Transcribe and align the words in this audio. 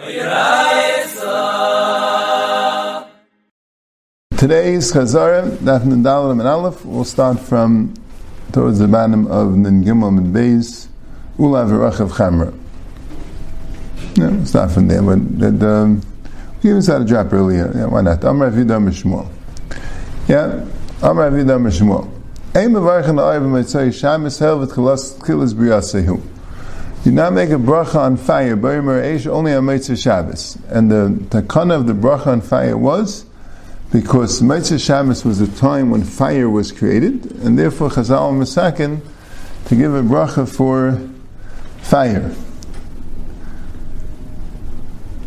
Today's 0.00 1.12
Chazarim, 4.90 5.58
Daf 5.58 5.82
Dalam 5.82 6.40
and 6.40 6.48
Aleph, 6.48 6.86
will 6.86 7.04
start 7.04 7.38
from 7.38 7.92
towards 8.50 8.78
the 8.78 8.88
bottom 8.88 9.26
of 9.26 9.58
Nin 9.58 9.84
Gimel 9.84 10.16
and 10.16 10.34
Beis, 10.34 10.88
Ula 11.38 11.66
V'Rachav 11.66 12.12
Chamra. 12.12 12.54
Yeah, 14.16 14.30
we'll 14.30 14.46
start 14.46 14.70
from 14.70 14.88
there, 14.88 15.02
but 15.02 15.18
the, 15.38 15.50
the, 15.50 16.02
we 16.62 16.70
even 16.70 16.80
started 16.80 17.04
a 17.04 17.08
drop 17.08 17.30
earlier. 17.34 17.70
Yeah, 17.74 17.84
why 17.84 18.00
not? 18.00 18.24
Amar 18.24 18.50
Avidam 18.50 18.88
Mishmuel. 18.88 19.28
Yeah, 20.26 20.64
Amar 21.02 21.30
Avidam 21.30 21.68
Mishmuel. 21.68 22.08
Ein 22.54 22.72
mevarchen 22.72 23.18
ha'oiv 23.18 23.42
ha'mitzay 23.42 23.90
shamis 23.90 24.40
helvet 24.40 24.70
chilas 24.70 25.52
briyasehu. 25.52 26.22
Do 27.02 27.10
not 27.10 27.32
make 27.32 27.48
a 27.48 27.54
bracha 27.54 27.96
on 27.96 28.18
fire, 28.18 28.56
Barimer 28.56 29.02
Eish, 29.02 29.26
only 29.26 29.54
on 29.54 29.64
Motzei 29.64 30.00
Shabbos. 30.00 30.58
And 30.68 30.90
the 30.90 31.08
takana 31.30 31.76
of 31.76 31.86
the 31.86 31.94
bracha 31.94 32.26
on 32.26 32.42
fire 32.42 32.76
was 32.76 33.24
because 33.90 34.42
Motzei 34.42 34.78
Shabbos 34.78 35.24
was 35.24 35.40
a 35.40 35.48
time 35.48 35.90
when 35.90 36.04
fire 36.04 36.50
was 36.50 36.72
created, 36.72 37.32
and 37.42 37.58
therefore 37.58 37.88
Chazal 37.88 38.32
Masakin 38.34 39.00
to 39.66 39.76
give 39.76 39.94
a 39.94 40.02
bracha 40.02 40.46
for 40.46 41.00
fire. 41.78 42.34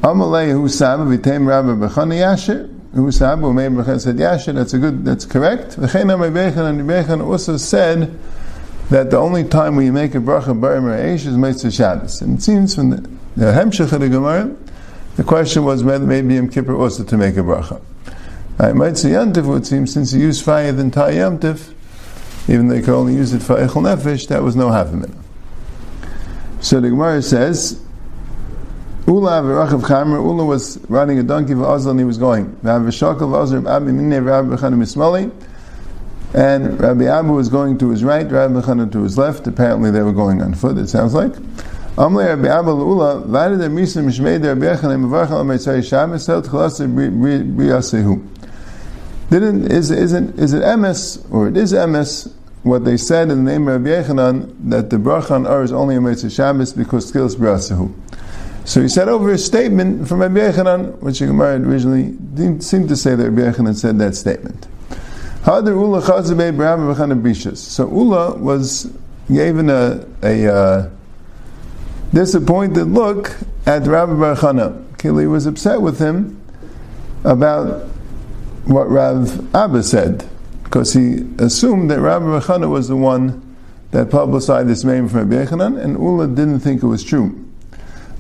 Amalei 0.01 0.51
who 0.51 0.69
saba 0.69 1.05
v'teim 1.05 1.47
rabbi 1.47 1.87
b'chani 1.87 2.19
yasher 2.19 2.69
who 2.93 3.11
saba 3.11 3.41
who 3.41 3.53
made 3.53 3.73
said 3.99 4.17
yasher 4.17 4.53
that's 4.53 4.73
a 4.73 4.77
good 4.77 5.03
that's 5.03 5.25
correct. 5.25 5.77
V'chein 5.77 6.07
bechan 6.31 6.69
and 6.69 6.81
bechan 6.81 7.25
also 7.25 7.57
said 7.57 8.13
that 8.89 9.09
the 9.11 9.17
only 9.17 9.43
time 9.43 9.75
we 9.75 9.89
make 9.91 10.15
a 10.15 10.19
bracha 10.19 10.59
b'ayim 10.59 10.83
reish 10.83 11.25
is 11.25 11.35
Motzei 11.35 11.75
Shabbos. 11.75 12.21
And 12.21 12.37
it 12.37 12.41
seems 12.41 12.75
from 12.75 12.89
the, 12.89 12.97
the 13.35 13.45
Hemshech 13.45 13.91
of 13.91 14.01
the 14.01 14.09
Gemara, 14.09 14.55
the 15.15 15.23
question 15.23 15.63
was 15.63 15.83
whether 15.83 16.05
maybe 16.05 16.35
Yom 16.35 16.49
Kippur 16.49 16.75
also 16.75 17.03
to 17.03 17.17
make 17.17 17.37
a 17.37 17.41
bracha. 17.41 17.81
I 18.59 18.73
might 18.73 18.97
say 18.97 19.09
Yantif 19.09 19.45
would 19.45 19.65
seem 19.65 19.87
since 19.87 20.11
he 20.11 20.19
used 20.19 20.43
fire 20.43 20.71
the 20.71 20.81
entire 20.81 21.11
even 22.47 22.67
though 22.67 22.75
you 22.75 22.81
could 22.81 22.93
only 22.93 23.13
use 23.15 23.33
it 23.33 23.41
for 23.41 23.55
Echel 23.55 23.83
Nefesh, 23.83 24.27
that 24.27 24.43
was 24.43 24.55
no 24.55 24.69
half 24.69 24.89
a 24.89 24.95
minute. 24.95 25.15
So 26.59 26.79
the 26.79 26.89
Gemara 26.89 27.21
says, 27.21 27.81
Ula 29.07 29.41
v'rachav 29.41 29.81
chamer, 29.81 30.21
Ula 30.23 30.45
was 30.45 30.77
riding 30.89 31.19
a 31.19 31.23
donkey 31.23 31.53
for 31.53 31.61
Azal 31.61 31.91
and 31.91 31.99
he 31.99 32.05
was 32.05 32.17
going. 32.17 32.55
V'avashakal 32.57 33.19
v'azar 33.19 33.67
Abi 33.69 33.91
minne 33.91 34.21
v'ab 34.23 34.55
b'chanim 34.55 34.81
ismali, 34.81 35.31
and 36.33 36.79
Rabbi 36.79 37.05
Abu 37.05 37.33
was 37.33 37.49
going 37.49 37.77
to 37.77 37.89
his 37.89 38.03
right, 38.03 38.29
Rabbi 38.29 38.61
Chana 38.61 38.91
to 38.91 39.03
his 39.03 39.17
left. 39.17 39.45
Apparently 39.47 39.91
they 39.91 40.01
were 40.01 40.13
going 40.13 40.41
on 40.41 40.53
foot, 40.53 40.77
it 40.77 40.87
sounds 40.87 41.13
like. 41.13 41.31
Amle 41.95 42.27
Rabbi 42.27 42.47
Abu 42.47 42.71
Ula, 42.71 43.21
Vada 43.21 43.55
der 43.55 43.69
Misa 43.69 44.03
Mishmei 44.03 44.43
Rabbi 44.43 44.65
Echana 44.65 44.97
Mevarchal 44.97 45.43
Ameitzai 45.43 45.87
Shabbos 45.87 46.25
Hel 46.25 46.41
Tchalasa 46.41 46.91
Briyasehu. 46.91 48.27
Didn't, 49.29 49.71
is, 49.71 49.91
isn't, 49.91 50.39
is 50.39 50.53
it 50.53 50.63
emes, 50.63 51.23
or 51.31 51.47
it 51.47 51.57
is 51.57 51.71
emes, 51.73 52.31
what 52.63 52.83
they 52.85 52.97
said 52.97 53.29
in 53.29 53.43
the 53.43 53.51
name 53.51 53.67
of 53.67 53.83
Rabbi 53.83 54.03
Yechanan, 54.03 54.69
that 54.69 54.89
the 54.89 54.97
bracha 54.97 55.31
on 55.31 55.45
Ur 55.45 55.63
is 55.63 55.71
only 55.71 55.95
a 55.95 55.99
Motzei 55.99 56.33
Shabbos 56.33 56.73
because 56.73 57.07
skills 57.07 57.35
Briyasehu. 57.35 57.93
So 58.65 58.81
he 58.81 58.87
said 58.87 59.09
over 59.09 59.31
a 59.31 59.37
statement 59.37 60.07
from 60.07 60.21
Rabbi 60.21 60.39
Yechanan, 60.39 60.97
which 60.99 61.19
the 61.19 61.27
Gemara 61.27 61.59
originally 61.59 62.11
didn't 62.33 62.61
seem 62.61 62.87
to 62.87 62.95
say 62.95 63.15
that 63.15 63.29
Rabbi 63.29 63.51
Yechanan 63.51 63.75
said 63.75 63.99
that 63.99 64.15
statement. 64.15 64.67
So 65.45 65.59
Ula 67.89 68.37
was 68.37 68.89
given 69.27 69.69
a, 69.69 70.05
a 70.23 70.47
uh, 70.47 70.89
disappointed 72.13 72.85
look 72.85 73.35
at 73.65 73.85
Rabbi 73.85 74.13
Barchana. 74.13 74.81
Kili 74.93 75.29
was 75.29 75.45
upset 75.45 75.81
with 75.81 75.99
him 75.99 76.41
about 77.25 77.87
what 78.63 78.89
Rav 78.89 79.53
Abba 79.53 79.83
said, 79.83 80.25
because 80.63 80.93
he 80.93 81.27
assumed 81.39 81.91
that 81.91 81.99
Rabbi 81.99 82.23
Barchana 82.23 82.69
was 82.69 82.87
the 82.87 82.95
one 82.95 83.57
that 83.91 84.09
publicized 84.09 84.69
this 84.69 84.85
name 84.85 85.09
from 85.09 85.29
Rabbi 85.29 85.57
and 85.57 85.97
Ula 85.99 86.27
didn't 86.27 86.61
think 86.61 86.83
it 86.83 86.87
was 86.87 87.03
true. 87.03 87.45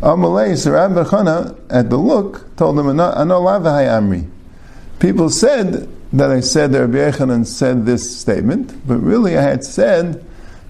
Amalei, 0.01 0.57
so 0.57 0.71
Rabbi 0.71 0.95
Barchana, 0.95 1.57
at 1.69 1.89
the 1.89 1.95
look, 1.95 2.53
told 2.57 2.77
him. 2.77 4.31
People 4.99 5.29
said 5.29 5.87
that 6.13 6.29
I 6.29 6.39
said 6.41 6.71
that 6.71 6.79
Rabbi 6.79 7.11
Yechanan 7.11 7.45
said 7.47 7.87
this 7.87 8.19
statement, 8.19 8.87
but 8.87 8.97
really 8.97 9.35
I 9.35 9.41
had 9.41 9.63
said, 9.63 10.23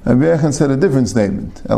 Rabbi 0.06 0.24
Yechanan 0.24 0.54
said 0.54 0.72
a 0.72 0.78
different 0.78 1.10
statement. 1.10 1.62
I 1.70 1.76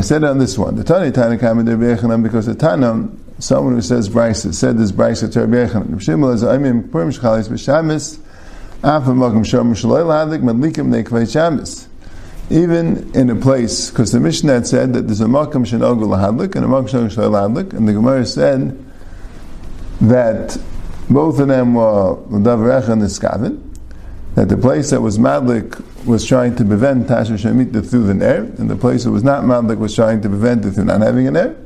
said 0.00 0.22
it 0.22 0.28
on 0.28 0.38
this 0.38 0.58
one. 0.58 0.74
The 0.74 0.82
Tani 0.82 1.12
Tani 1.12 1.36
Kamid 1.36 1.68
Rabbi 1.68 2.00
Yechanan 2.00 2.24
because 2.24 2.46
the 2.46 2.54
Tanam, 2.54 3.16
someone 3.38 3.74
who 3.74 3.82
says 3.82 4.08
Brisa, 4.08 4.52
said 4.52 4.78
this 4.78 4.90
Brisa 4.90 5.32
to 5.32 5.46
Rabbi 5.46 5.66
Yechanan. 5.68 5.92
Rabbi. 11.38 11.86
Even 12.48 13.10
in 13.14 13.30
a 13.30 13.34
place, 13.34 13.90
because 13.90 14.12
the 14.12 14.20
Mishnah 14.20 14.64
said 14.64 14.92
that 14.94 15.02
there's 15.02 15.20
a 15.20 15.24
Makam 15.24 15.66
Shenogul 15.66 16.06
Lahadlik 16.06 16.54
and 16.56 16.64
a 16.64 16.68
Makam 16.68 16.88
Shenogul 16.88 17.30
Lahadlik, 17.30 17.72
and 17.72 17.88
the 17.88 17.92
Gemara 17.92 18.24
said 18.24 18.85
that 20.00 20.56
both 21.08 21.38
of 21.38 21.48
them 21.48 21.74
were 21.74 22.16
Davarech 22.16 22.88
and 22.88 23.02
Niskavin, 23.02 23.60
that 24.34 24.48
the 24.48 24.56
place 24.56 24.90
that 24.90 25.00
was 25.00 25.18
Madlik 25.18 25.82
was 26.04 26.26
trying 26.26 26.54
to 26.56 26.64
prevent 26.64 27.06
Tasha 27.06 27.38
Shemitah 27.38 27.88
through 27.88 28.12
the 28.12 28.24
air, 28.24 28.42
and 28.42 28.68
the 28.68 28.76
place 28.76 29.04
that 29.04 29.10
was 29.10 29.22
not 29.22 29.44
Madlik 29.44 29.78
was 29.78 29.94
trying 29.94 30.20
to 30.22 30.28
prevent 30.28 30.64
it 30.64 30.72
through 30.72 30.84
not 30.84 31.00
having 31.00 31.26
an 31.26 31.36
air. 31.36 31.56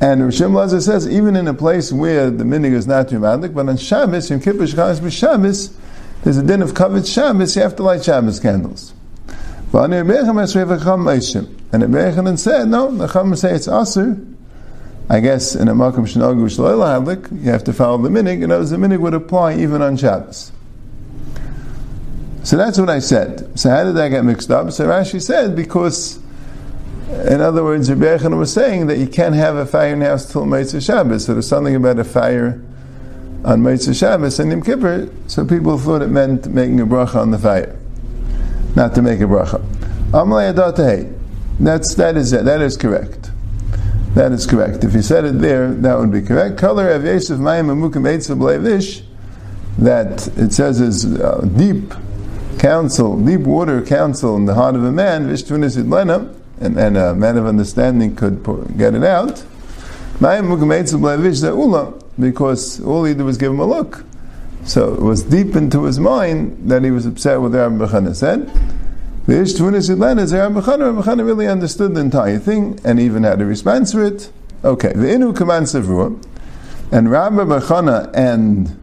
And 0.00 0.22
Rishim 0.22 0.52
Lazar 0.52 0.80
says, 0.80 1.08
even 1.08 1.36
in 1.36 1.46
a 1.46 1.54
place 1.54 1.92
where 1.92 2.30
the 2.30 2.44
minig 2.44 2.72
is 2.72 2.86
not 2.86 3.08
too 3.08 3.20
Madlik, 3.20 3.54
but 3.54 3.68
on 3.68 3.76
Shabbos, 3.76 4.30
in 4.30 4.40
Kippur 4.40 4.66
Shabbos, 4.66 5.14
Shabbos, 5.14 5.76
there's 6.24 6.36
a 6.36 6.42
din 6.42 6.62
of 6.62 6.74
covered 6.74 7.06
Shabbos, 7.06 7.54
you 7.54 7.62
have 7.62 7.76
to 7.76 7.82
light 7.82 8.04
Shabbos 8.04 8.40
candles. 8.40 8.92
And 9.72 9.92
Rebbe 9.92 10.26
said, 12.36 12.68
no, 12.68 12.90
the 12.94 13.08
Chum 13.08 13.34
say 13.36 13.54
it's 13.54 13.66
Asr, 13.66 14.33
I 15.08 15.20
guess 15.20 15.54
in 15.54 15.68
a 15.68 15.74
Makam 15.74 16.06
Shinogu 16.06 16.46
Shloila 16.48 17.30
you 17.42 17.50
have 17.50 17.64
to 17.64 17.72
follow 17.72 17.98
the 17.98 18.08
minig, 18.08 18.42
and 18.42 18.52
as 18.52 18.70
the 18.70 18.76
minig 18.76 19.00
would 19.00 19.14
apply 19.14 19.56
even 19.56 19.82
on 19.82 19.96
Shabbos. 19.96 20.50
So 22.42 22.56
that's 22.56 22.78
what 22.78 22.90
I 22.90 22.98
said. 22.98 23.58
So 23.58 23.70
how 23.70 23.84
did 23.84 23.96
that 23.96 24.08
get 24.08 24.24
mixed 24.24 24.50
up? 24.50 24.70
So 24.72 24.86
Rashi 24.86 25.20
said, 25.20 25.56
because, 25.56 26.18
in 27.26 27.40
other 27.40 27.64
words, 27.64 27.90
Rabbi 27.90 28.18
Echon 28.18 28.38
was 28.38 28.52
saying 28.52 28.86
that 28.86 28.98
you 28.98 29.06
can't 29.06 29.34
have 29.34 29.56
a 29.56 29.66
fire 29.66 29.92
in 29.92 30.00
the 30.00 30.06
house 30.06 30.30
till 30.30 30.44
Motzei 30.44 30.84
Shabbos. 30.84 31.26
So 31.26 31.32
there's 31.32 31.48
something 31.48 31.74
about 31.74 31.98
a 31.98 32.04
fire 32.04 32.62
on 33.44 33.62
Motzei 33.62 33.98
Shabbos 33.98 34.38
and 34.40 34.50
Yom 34.50 34.62
Kippur, 34.62 35.10
so 35.26 35.44
people 35.44 35.78
thought 35.78 36.00
it 36.00 36.08
meant 36.08 36.46
making 36.46 36.80
a 36.80 36.86
bracha 36.86 37.16
on 37.16 37.30
the 37.30 37.38
fire, 37.38 37.78
not 38.74 38.94
to 38.94 39.02
make 39.02 39.20
a 39.20 39.24
bracha. 39.24 39.62
Amalei 40.12 41.14
That's, 41.60 41.94
that 41.94 42.16
is 42.16 42.32
it. 42.32 42.44
That 42.46 42.62
is 42.62 42.76
correct. 42.76 43.30
That 44.14 44.30
is 44.30 44.46
correct. 44.46 44.84
If 44.84 44.92
he 44.92 45.02
said 45.02 45.24
it 45.24 45.40
there, 45.40 45.72
that 45.72 45.98
would 45.98 46.12
be 46.12 46.22
correct. 46.22 46.56
Color 46.56 46.90
of 46.90 47.04
Yosef 47.04 47.38
Mayim 47.38 47.66
Amukim 47.66 48.04
Eitzav 48.06 49.04
that 49.78 50.28
it 50.38 50.52
says 50.52 50.80
is 50.80 51.04
uh, 51.20 51.40
deep 51.56 51.92
counsel, 52.60 53.20
deep 53.20 53.40
water 53.40 53.82
counsel 53.82 54.36
in 54.36 54.44
the 54.44 54.54
heart 54.54 54.76
of 54.76 54.84
a 54.84 54.92
man, 54.92 55.28
Vishtunis 55.28 55.76
Idlena, 55.76 56.32
and, 56.60 56.78
and 56.78 56.96
a 56.96 57.12
man 57.12 57.36
of 57.36 57.46
understanding 57.46 58.14
could 58.14 58.44
get 58.78 58.94
it 58.94 59.02
out. 59.02 59.42
Mayim 60.20 60.44
Amukim 60.44 60.70
Eitzav 60.70 61.56
Ula, 61.56 61.92
because 62.18 62.80
all 62.82 63.02
he 63.02 63.14
did 63.14 63.24
was 63.24 63.36
give 63.36 63.50
him 63.50 63.58
a 63.58 63.66
look. 63.66 64.04
So 64.64 64.94
it 64.94 65.02
was 65.02 65.24
deep 65.24 65.56
into 65.56 65.82
his 65.84 65.98
mind 65.98 66.70
that 66.70 66.84
he 66.84 66.92
was 66.92 67.04
upset 67.04 67.40
with 67.40 67.52
what 67.52 67.58
Rabbi 67.58 67.84
Bechana 67.84 68.14
said. 68.14 68.48
The 69.26 69.40
Ish 69.40 69.54
Tunis 69.54 69.88
Yidlana, 69.88 70.30
Rabbi 70.30 70.60
Chana, 70.60 70.94
Rabbi 70.94 71.00
Chana 71.08 71.24
really 71.24 71.46
understood 71.46 71.94
the 71.94 72.00
entire 72.00 72.38
thing 72.38 72.78
and 72.84 73.00
even 73.00 73.22
had 73.22 73.40
a 73.40 73.46
response 73.46 73.92
for 73.92 74.04
it. 74.04 74.30
Okay, 74.62 74.92
the 74.92 75.06
Inu 75.06 75.34
Kaman 75.34 75.62
Savruah, 75.62 76.22
and 76.92 77.10
Rabbi 77.10 77.44
Bechana 77.44 78.10
and 78.14 78.78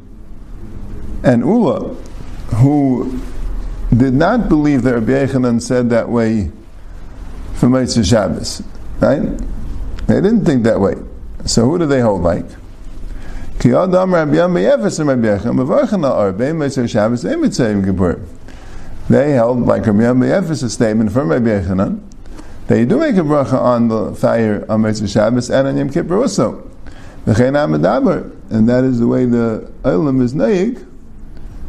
and 1.23 1.43
Ula, 1.43 1.93
who 2.55 3.21
did 3.95 4.15
not 4.15 4.49
believe 4.49 4.81
that 4.81 4.95
Rabbi 4.95 5.11
Yechanan 5.11 5.61
said 5.61 5.91
that 5.91 6.09
way 6.09 6.51
for 7.53 7.67
Motzei 7.67 8.03
Shabbos, 8.03 8.63
right? 8.99 9.21
They 10.07 10.21
didn't 10.21 10.45
think 10.45 10.63
that 10.63 10.79
way. 10.79 10.95
So 11.45 11.65
who 11.65 11.77
do 11.77 11.85
they 11.85 12.01
hold 12.01 12.23
like? 12.23 12.47
Ki 13.59 13.73
Adam 13.73 14.15
Rabbi 14.15 14.37
Rabbi 14.37 14.57
Motzei 16.51 16.89
Shabbos. 16.89 17.23
They 19.11 19.33
held, 19.33 19.65
like 19.65 19.85
Rabbi 19.85 20.25
Ephes' 20.25 20.71
statement 20.71 21.11
from 21.11 21.27
Rabbi 21.27 21.49
Yechanan, 21.49 21.99
that 22.67 22.79
you 22.79 22.85
do 22.85 22.97
make 22.97 23.17
a 23.17 23.19
bracha 23.19 23.59
on 23.59 23.89
the 23.89 24.15
fire 24.15 24.65
on 24.69 24.83
Motzei 24.83 25.11
Shabbos 25.11 25.49
and 25.51 25.67
on 25.67 25.75
Yom 25.75 25.89
Kippur 25.89 26.15
also. 26.15 26.65
And 27.25 27.35
that 27.35 28.83
is 28.85 28.99
the 28.99 29.07
way 29.07 29.25
the 29.25 29.69
Olam 29.83 30.21
is 30.21 30.33
naig, 30.33 30.87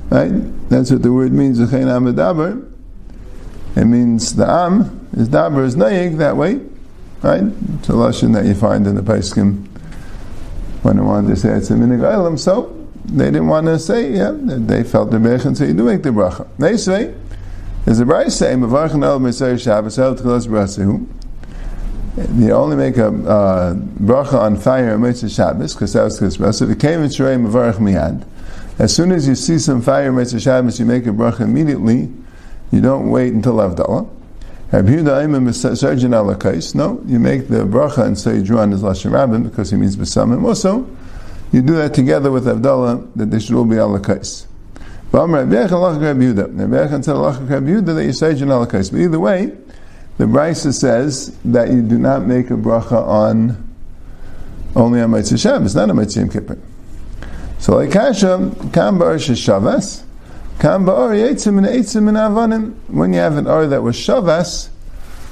right? 0.08 0.30
That's 0.68 0.92
what 0.92 1.02
the 1.02 1.12
word 1.12 1.32
means, 1.32 1.58
It 1.58 1.68
means 3.86 4.36
the 4.36 4.48
Am 4.48 5.08
is 5.16 5.28
daber 5.28 5.64
is 5.64 5.74
naig 5.74 6.18
that 6.18 6.36
way. 6.36 6.60
right? 7.22 7.42
It's 7.80 7.88
a 7.88 7.96
lesson 7.96 8.30
that 8.32 8.44
you 8.44 8.54
find 8.54 8.86
in 8.86 8.94
the 8.94 9.02
Paiskim 9.02 9.66
when 10.82 10.96
they 10.96 11.02
wanted 11.02 11.30
to 11.30 11.36
say 11.36 11.48
it's 11.56 11.70
a 11.70 11.74
minig 11.74 12.02
olam. 12.02 12.38
So 12.38 12.86
they 13.04 13.26
didn't 13.26 13.48
want 13.48 13.66
to 13.66 13.80
say, 13.80 14.12
yeah, 14.12 14.32
they 14.32 14.84
felt 14.84 15.10
the 15.10 15.16
Bechan, 15.16 15.56
so 15.56 15.64
you 15.64 15.74
do 15.74 15.82
make 15.82 16.04
the 16.04 16.10
bracha. 16.10 16.46
They 16.58 16.76
say, 16.76 17.16
there's 17.84 18.00
a 18.00 18.06
Bryce 18.06 18.36
saying, 18.36 18.60
Mavarchan 18.60 19.04
el 19.04 19.18
Messiah 19.18 19.58
Shabbos 19.58 19.98
el 19.98 20.14
tchilas 20.14 20.46
brasahu. 20.46 21.06
You 22.38 22.52
only 22.52 22.76
make 22.76 22.96
a 22.98 23.06
uh, 23.06 23.74
bracha 23.74 24.34
on 24.34 24.56
fire 24.56 24.92
on 24.92 25.00
Motzei 25.00 25.34
Shabbos, 25.34 25.74
because 25.74 25.92
that 25.94 26.04
was 26.04 26.20
tchilas 26.20 26.38
brasahu. 26.38 26.70
If 26.70 26.76
it 26.76 26.80
came 26.80 27.00
in 27.00 27.08
Shrei 27.08 27.44
Mavarch 27.44 27.78
miyad, 27.78 28.26
as 28.78 28.94
soon 28.94 29.12
as 29.12 29.26
you 29.26 29.34
see 29.34 29.58
some 29.58 29.82
fire 29.82 30.08
on 30.08 30.16
Motzei 30.16 30.40
Shabbos, 30.40 30.78
you 30.78 30.86
make 30.86 31.06
a 31.06 31.10
bracha 31.10 31.40
immediately. 31.40 32.10
You 32.70 32.80
don't 32.80 33.10
wait 33.10 33.32
until 33.32 33.54
Avdallah. 33.54 34.08
Rabbi 34.72 34.88
Yehuda 34.88 35.26
Aimim 35.26 35.76
Surgeon 35.76 36.12
Alakais. 36.12 36.74
No, 36.74 37.02
you 37.04 37.18
make 37.18 37.48
the 37.48 37.64
bracha 37.66 38.06
and 38.06 38.18
say 38.18 38.40
Juan 38.40 38.72
is 38.72 38.80
Lashon 38.80 39.10
Rabbim 39.10 39.44
because 39.44 39.70
he 39.70 39.76
means 39.76 39.96
Besamim. 39.96 40.42
Also, 40.46 40.88
you 41.52 41.60
do 41.60 41.74
that 41.74 41.92
together 41.92 42.30
with 42.30 42.46
Avdallah 42.46 43.06
that 43.14 43.30
they 43.30 43.38
should 43.38 43.54
all 43.54 43.66
be 43.66 43.76
Alakais. 43.76 44.46
But 45.12 45.28
either 45.28 45.46
way, 49.20 49.52
the 50.16 50.24
Brisa 50.24 50.72
says 50.72 51.38
that 51.44 51.70
you 51.70 51.82
do 51.82 51.98
not 51.98 52.22
make 52.22 52.50
a 52.50 52.54
bracha 52.54 53.06
on 53.06 53.68
only 54.74 55.02
on 55.02 55.10
Motzei 55.10 55.38
Shabbos, 55.38 55.74
not 55.74 55.90
on 55.90 55.96
Motzei 55.96 56.32
Kippur. 56.32 56.58
So 57.58 57.76
like 57.76 57.92
Kasha, 57.92 58.52
Kam 58.72 58.98
Bar 58.98 59.16
Shavas, 59.16 60.02
Kam 60.58 60.86
Bar 60.86 61.10
Yetzim 61.10 61.58
and 61.58 61.66
Eitzim 61.66 62.08
and 62.08 62.16
Avanim. 62.16 62.74
When 62.88 63.12
you 63.12 63.18
have 63.18 63.36
an 63.36 63.46
R 63.46 63.66
that 63.66 63.82
was 63.82 63.96
Shavas, 63.96 64.70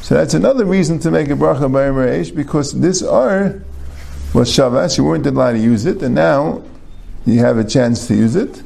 so 0.03 0.15
that's 0.15 0.35
another 0.35 0.67
reason 0.67 0.99
to 0.99 1.11
make 1.11 1.31
a 1.31 1.35
bracha 1.35 1.73
by 1.73 1.85
Reish 1.89 2.35
because 2.35 2.79
this 2.79 3.03
R 3.03 3.63
was 4.35 4.51
Shavas, 4.51 4.99
you 4.99 5.05
weren't 5.05 5.27
allowed 5.27 5.53
to 5.53 5.59
use 5.59 5.87
it, 5.87 6.03
and 6.03 6.15
now 6.15 6.63
you 7.25 7.39
have 7.39 7.57
a 7.57 7.65
chance 7.65 8.07
to 8.09 8.15
use 8.15 8.37
it. 8.37 8.63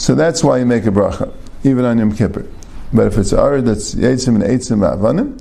So 0.00 0.14
that's 0.14 0.42
why 0.42 0.56
you 0.56 0.64
make 0.64 0.86
a 0.86 0.90
bracha, 0.90 1.30
even 1.62 1.84
on 1.84 1.98
Yom 1.98 2.16
Kippur. 2.16 2.46
But 2.90 3.08
if 3.08 3.18
it's 3.18 3.32
a 3.32 3.60
that's 3.62 3.94
Yetzim 3.94 4.28
and 4.28 4.42
Eitzim 4.42 4.80
Avanim, 4.80 5.38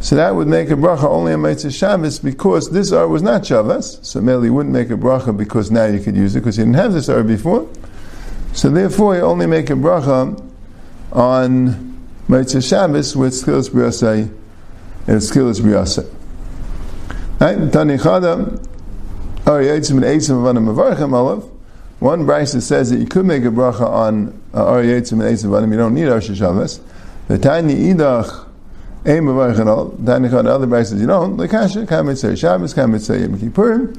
so 0.00 0.16
that 0.16 0.34
would 0.34 0.48
make 0.48 0.68
a 0.70 0.74
bracha 0.74 1.04
only 1.04 1.32
on 1.32 1.42
Motzei 1.42 1.72
Shabbos 1.72 2.18
because 2.18 2.70
this 2.70 2.90
ar 2.90 3.06
was 3.06 3.22
not 3.22 3.46
Shabbos. 3.46 4.00
So 4.02 4.20
Meli 4.20 4.50
wouldn't 4.50 4.72
make 4.72 4.90
a 4.90 4.94
bracha 4.94 5.34
because 5.36 5.70
now 5.70 5.84
you 5.84 6.00
could 6.00 6.16
use 6.16 6.34
it 6.34 6.40
because 6.40 6.58
you 6.58 6.64
didn't 6.64 6.74
have 6.74 6.92
this 6.92 7.08
ar 7.08 7.22
before. 7.22 7.68
So 8.52 8.68
therefore 8.68 9.14
you 9.14 9.20
only 9.22 9.46
make 9.46 9.70
a 9.70 9.74
bracha 9.74 10.42
on 11.12 11.96
Motzei 12.28 12.68
Shabbos 12.68 13.14
with 13.14 13.32
Skillas 13.32 13.70
Briyasai 13.70 14.22
and 15.06 15.20
Skillas 15.20 15.60
Briyasai. 15.60 16.12
Right? 17.40 17.72
Tani 17.72 17.96
Chada, 17.96 18.60
Ar 19.46 19.60
oh, 19.60 19.64
Yetzim 19.64 19.92
and 19.92 20.04
Eitzim 20.04 20.42
Avanim 20.42 20.74
Mavarchem 20.74 21.12
Olav. 21.16 21.53
One 22.04 22.26
Brisa 22.26 22.60
says 22.60 22.90
that 22.90 22.98
you 22.98 23.06
could 23.06 23.24
make 23.24 23.44
a 23.44 23.48
bracha 23.48 23.80
on 23.80 24.38
uh, 24.52 24.62
Ar 24.62 24.82
Yetzim 24.82 25.12
and 25.12 25.22
Eitzim 25.22 25.46
Avanim, 25.46 25.70
you 25.70 25.78
don't 25.78 25.94
need 25.94 26.06
Ar 26.06 26.20
Shabbos. 26.20 26.78
The 27.28 27.38
Tani 27.38 27.74
Idach 27.74 28.46
Aim 29.06 29.26
of 29.28 29.36
Archanol, 29.36 29.96
Danikon, 29.96 30.46
other 30.46 30.66
Brisa 30.66 31.00
you 31.00 31.06
don't, 31.06 31.38
like 31.38 31.52
Kasha, 31.52 31.86
Kamitzah 31.86 32.36
Shabbos, 32.38 32.74
Kamitzah 32.74 33.22
Yom 33.22 33.38
Kippurim. 33.38 33.98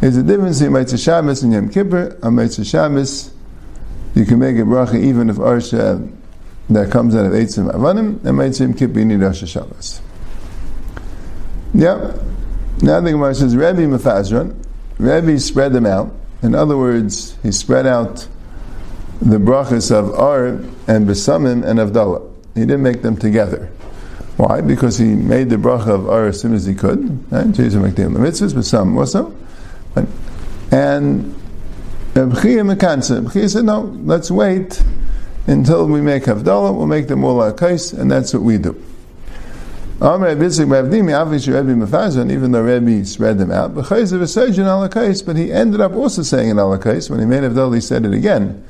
There's 0.00 0.18
a 0.18 0.22
difference 0.22 0.60
in 0.60 0.70
Motzei 0.70 1.02
Shabbos 1.02 1.42
and 1.42 1.54
Yom 1.54 1.70
Kippur. 1.70 2.18
On 2.22 2.34
Mitzvah 2.34 2.62
Shabbos, 2.62 3.32
you 4.14 4.26
can 4.26 4.38
make 4.38 4.56
a 4.56 4.60
bracha 4.60 5.02
even 5.02 5.30
if 5.30 5.36
Arsha 5.36 6.06
that 6.68 6.90
comes 6.90 7.16
out 7.16 7.24
of 7.24 7.32
Eitzim 7.32 7.72
Avanim, 7.72 8.22
and 8.22 8.38
Motzei 8.38 8.60
Yom 8.60 8.74
Kippur, 8.74 8.98
you 8.98 9.06
need 9.06 9.20
Arsha 9.20 9.48
Shabbos. 9.48 10.02
Yeah. 11.72 12.18
Now 12.82 13.00
the 13.00 13.12
Gemara 13.12 13.34
says, 13.34 13.56
Rebbe 13.56 13.80
Mefazron, 13.86 14.62
Rebbe 14.98 15.40
spread 15.40 15.72
them 15.72 15.86
out. 15.86 16.14
In 16.44 16.54
other 16.54 16.76
words, 16.76 17.36
he 17.42 17.50
spread 17.50 17.86
out 17.86 18.28
the 19.20 19.38
brachas 19.38 19.90
of 19.90 20.12
Ar 20.14 20.46
and 20.46 21.08
Besamim 21.08 21.64
and 21.64 21.78
Avdallah. 21.80 22.30
He 22.54 22.60
didn't 22.60 22.82
make 22.82 23.00
them 23.00 23.16
together. 23.16 23.70
Why? 24.36 24.60
Because 24.60 24.98
he 24.98 25.14
made 25.14 25.48
the 25.48 25.56
bracha 25.56 25.88
of 25.88 26.08
Ar 26.08 26.26
as 26.26 26.40
soon 26.40 26.52
as 26.52 26.66
he 26.66 26.74
could. 26.74 27.32
Right? 27.32 27.50
Jesus 27.50 27.82
make 27.82 27.94
the 27.94 28.02
mitzvahs, 28.02 28.62
some 28.62 28.98
also. 28.98 29.34
And 30.70 31.34
Bchiyah 32.12 32.76
Mekansa. 32.76 33.24
Bchiyah 33.24 33.50
said, 33.50 33.64
no, 33.64 33.80
let's 34.04 34.30
wait 34.30 34.82
until 35.46 35.86
we 35.86 36.00
make 36.00 36.24
Havdalah, 36.24 36.76
we'll 36.76 36.86
make 36.86 37.08
them 37.08 37.24
all 37.24 37.50
kais, 37.52 37.92
and 37.92 38.10
that's 38.10 38.34
what 38.34 38.42
we 38.42 38.58
do. 38.58 38.80
Obviously, 40.00 40.64
Rebbe 40.64 40.96
even 40.96 42.52
though 42.52 42.62
Rebbe 42.62 43.04
spread 43.04 43.38
them 43.38 43.50
out, 43.52 43.74
but 43.74 43.88
but 43.88 45.36
he 45.36 45.52
ended 45.52 45.80
up 45.80 45.92
also 45.92 46.22
saying 46.22 46.50
in 46.50 46.56
Alakais, 46.56 47.08
when 47.08 47.20
he 47.20 47.26
made 47.26 47.44
Havdalah, 47.44 47.76
he 47.76 47.80
said 47.80 48.04
it 48.04 48.12
again. 48.12 48.64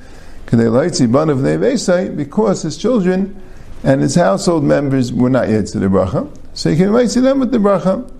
Because 2.17 2.63
his 2.63 2.77
children 2.77 3.43
and 3.83 4.03
his 4.03 4.15
household 4.15 4.65
members 4.65 5.13
were 5.13 5.31
not 5.31 5.49
yet 5.49 5.67
to 5.69 5.79
the 5.79 5.87
bracha. 5.87 6.29
So 6.53 6.71
he 6.71 6.77
can 6.77 6.89
invite 6.89 7.11
them 7.11 7.41
with 7.41 7.51
the 7.51 7.59
bracha, 7.59 8.11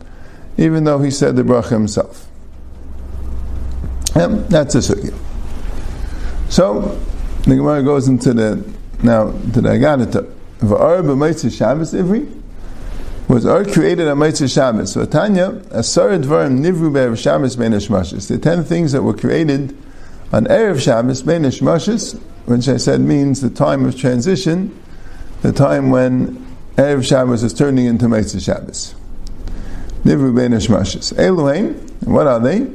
even 0.57 0.85
though 0.85 0.99
he 0.99 1.11
said 1.11 1.37
the 1.37 1.43
bracha 1.43 1.71
himself. 1.71 2.27
And 4.17 4.49
that's 4.49 4.75
a 4.75 4.79
sugya. 4.79 5.15
So 6.49 6.99
the 7.43 7.57
Gemara 7.57 7.83
goes 7.83 8.09
into 8.09 8.33
the 8.33 8.65
now 9.03 9.33
to 9.33 9.61
the 9.61 9.69
Agadata. 9.69 10.25
V'ar 10.61 11.03
ivri 11.03 12.44
was 13.29 13.47
Ar 13.47 13.65
created 13.65 14.09
on 14.09 14.19
Motzei 14.19 14.53
Shabbos. 14.53 14.93
So 14.93 15.05
Tanya, 15.07 15.63
Asar 15.71 16.11
Dvarim 16.11 16.61
Nivru 16.61 16.93
Be'erev 16.93 17.19
Shabbos 17.21 17.57
Bein 17.57 17.73
Hashmashis. 17.73 18.29
The 18.29 18.39
ten 18.39 18.65
things 18.65 18.93
that 18.93 19.03
were 19.03 19.15
created 19.15 19.77
on 20.33 20.45
Erev 20.47 20.81
Shabbos 20.81 21.23
Bein 21.23 21.43
Hashmashis, 21.43 22.21
which 22.47 22.69
I 22.69 22.77
said 22.77 23.01
means 23.01 23.41
the 23.41 23.51
time 23.51 23.85
of 23.85 23.97
transition 23.97 24.79
the 25.45 25.53
time 25.53 25.91
when 25.91 26.37
Erev 26.77 27.07
Shabbos 27.07 27.43
is 27.43 27.53
turning 27.53 27.85
into 27.85 28.09
Mitzvah 28.09 28.41
Shabbos. 28.41 28.95
Nivru 30.03 30.35
Ben 30.35 30.53
Hashmashis. 30.53 31.19
Elohim, 31.19 31.75
what 32.05 32.27
are 32.27 32.41
they? 32.41 32.73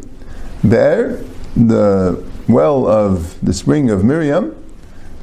There, 0.63 1.17
the 1.55 2.23
well 2.47 2.87
of 2.87 3.43
the 3.43 3.53
spring 3.53 3.89
of 3.89 4.03
Miriam 4.03 4.55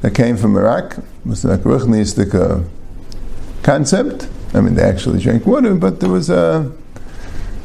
that 0.01 0.15
came 0.15 0.37
from 0.37 0.57
Iraq 0.57 0.97
was 1.25 1.45
like 1.45 1.65
uh, 2.35 2.61
concept. 3.63 4.29
I 4.57 4.63
mean, 4.63 4.75
they 4.75 4.83
actually 4.83 5.21
drank 5.21 5.45
water, 5.45 5.75
but 5.75 6.01
there 6.01 6.09
was 6.09 6.31
a 6.31 6.73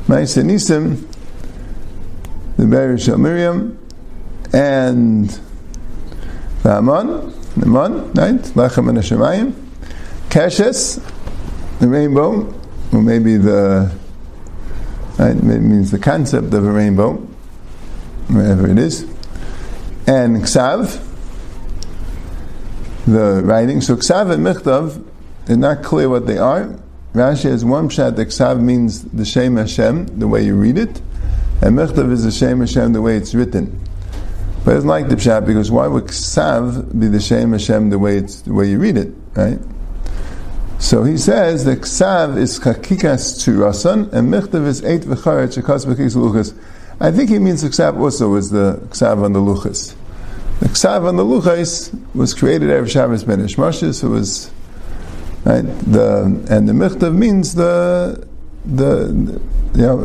Ma'aseh 0.07 0.43
Nisim, 0.43 1.07
the 2.57 2.65
Berish 2.65 3.07
of 3.11 3.17
Miriam, 3.17 3.79
and 4.51 5.29
the 6.63 6.71
Aman, 6.77 7.33
the 7.55 7.65
Aman, 7.65 8.11
right? 8.11 8.41
Lachem 8.41 8.89
and 8.89 8.97
Hashemayim. 8.97 9.53
Keshes, 10.29 11.01
the 11.79 11.87
rainbow, 11.87 12.53
or 12.91 13.01
maybe 13.01 13.37
the, 13.37 13.89
right, 15.17 15.35
it 15.37 15.43
means 15.43 15.91
the 15.91 15.99
concept 15.99 16.53
of 16.53 16.65
a 16.65 16.71
rainbow, 16.71 17.13
wherever 18.27 18.69
it 18.69 18.77
is. 18.77 19.03
And 20.07 20.37
Ksav, 20.43 21.01
the 23.05 23.41
writing. 23.45 23.79
So 23.79 23.95
Ksav 23.95 24.29
and 24.31 24.45
Michtav, 24.45 25.01
it's 25.43 25.57
not 25.57 25.83
clear 25.83 26.09
what 26.09 26.27
they 26.27 26.37
are. 26.37 26.75
Rashi 27.13 27.49
has 27.49 27.65
one 27.65 27.89
pshat 27.89 28.15
that 28.15 28.29
Ksav 28.29 28.61
means 28.61 29.03
the 29.03 29.25
Shem 29.25 29.57
Hashem, 29.57 30.19
the 30.19 30.27
way 30.27 30.43
you 30.43 30.55
read 30.55 30.77
it, 30.77 31.01
and 31.61 31.77
Michtav 31.77 32.11
is 32.11 32.23
the 32.23 32.31
Shem 32.31 32.59
Hashem, 32.59 32.93
the 32.93 33.01
way 33.01 33.17
it's 33.17 33.35
written. 33.35 33.79
But 34.63 34.77
it's 34.77 34.85
like 34.85 35.09
the 35.09 35.15
pshat 35.15 35.45
because 35.45 35.71
why 35.71 35.87
would 35.87 36.05
Ksav 36.05 36.99
be 36.99 37.07
the 37.07 37.19
Shem 37.19 37.51
Hashem 37.51 37.89
the 37.89 37.99
way 37.99 38.17
it's 38.17 38.41
the 38.41 38.53
way 38.53 38.69
you 38.69 38.79
read 38.79 38.97
it, 38.97 39.13
right? 39.35 39.59
So 40.81 41.03
he 41.03 41.15
says 41.15 41.63
the 41.63 41.75
ksav 41.75 42.37
is 42.37 42.59
chakikas 42.59 43.47
rasan 43.47 44.11
and 44.11 44.33
michtav 44.33 44.65
is 44.65 44.83
eight 44.83 45.03
v'charet 45.03 45.55
shekas 45.55 45.85
b'kis 45.85 46.15
luchas. 46.15 46.57
I 46.99 47.11
think 47.11 47.29
he 47.29 47.37
means 47.37 47.61
the 47.61 47.69
ksav 47.69 47.99
also 47.99 48.29
was 48.29 48.49
the 48.49 48.81
ksav 48.89 49.23
on 49.23 49.33
the 49.33 49.39
luchas. 49.39 49.95
The 50.59 50.69
ksav 50.69 51.07
on 51.07 51.17
the 51.17 51.23
luchas 51.23 51.93
was 52.15 52.33
created 52.33 52.71
every 52.71 52.89
Shabbos 52.89 53.23
ben 53.23 53.39
Ishmashis. 53.39 54.03
It 54.03 54.07
was 54.07 54.49
right 55.45 55.65
the 55.91 56.23
and 56.49 56.69
the 56.69 56.73
michtav 56.73 57.15
means 57.15 57.55
the 57.55 58.27
the, 58.65 59.41
you 59.73 59.81
know 59.81 59.97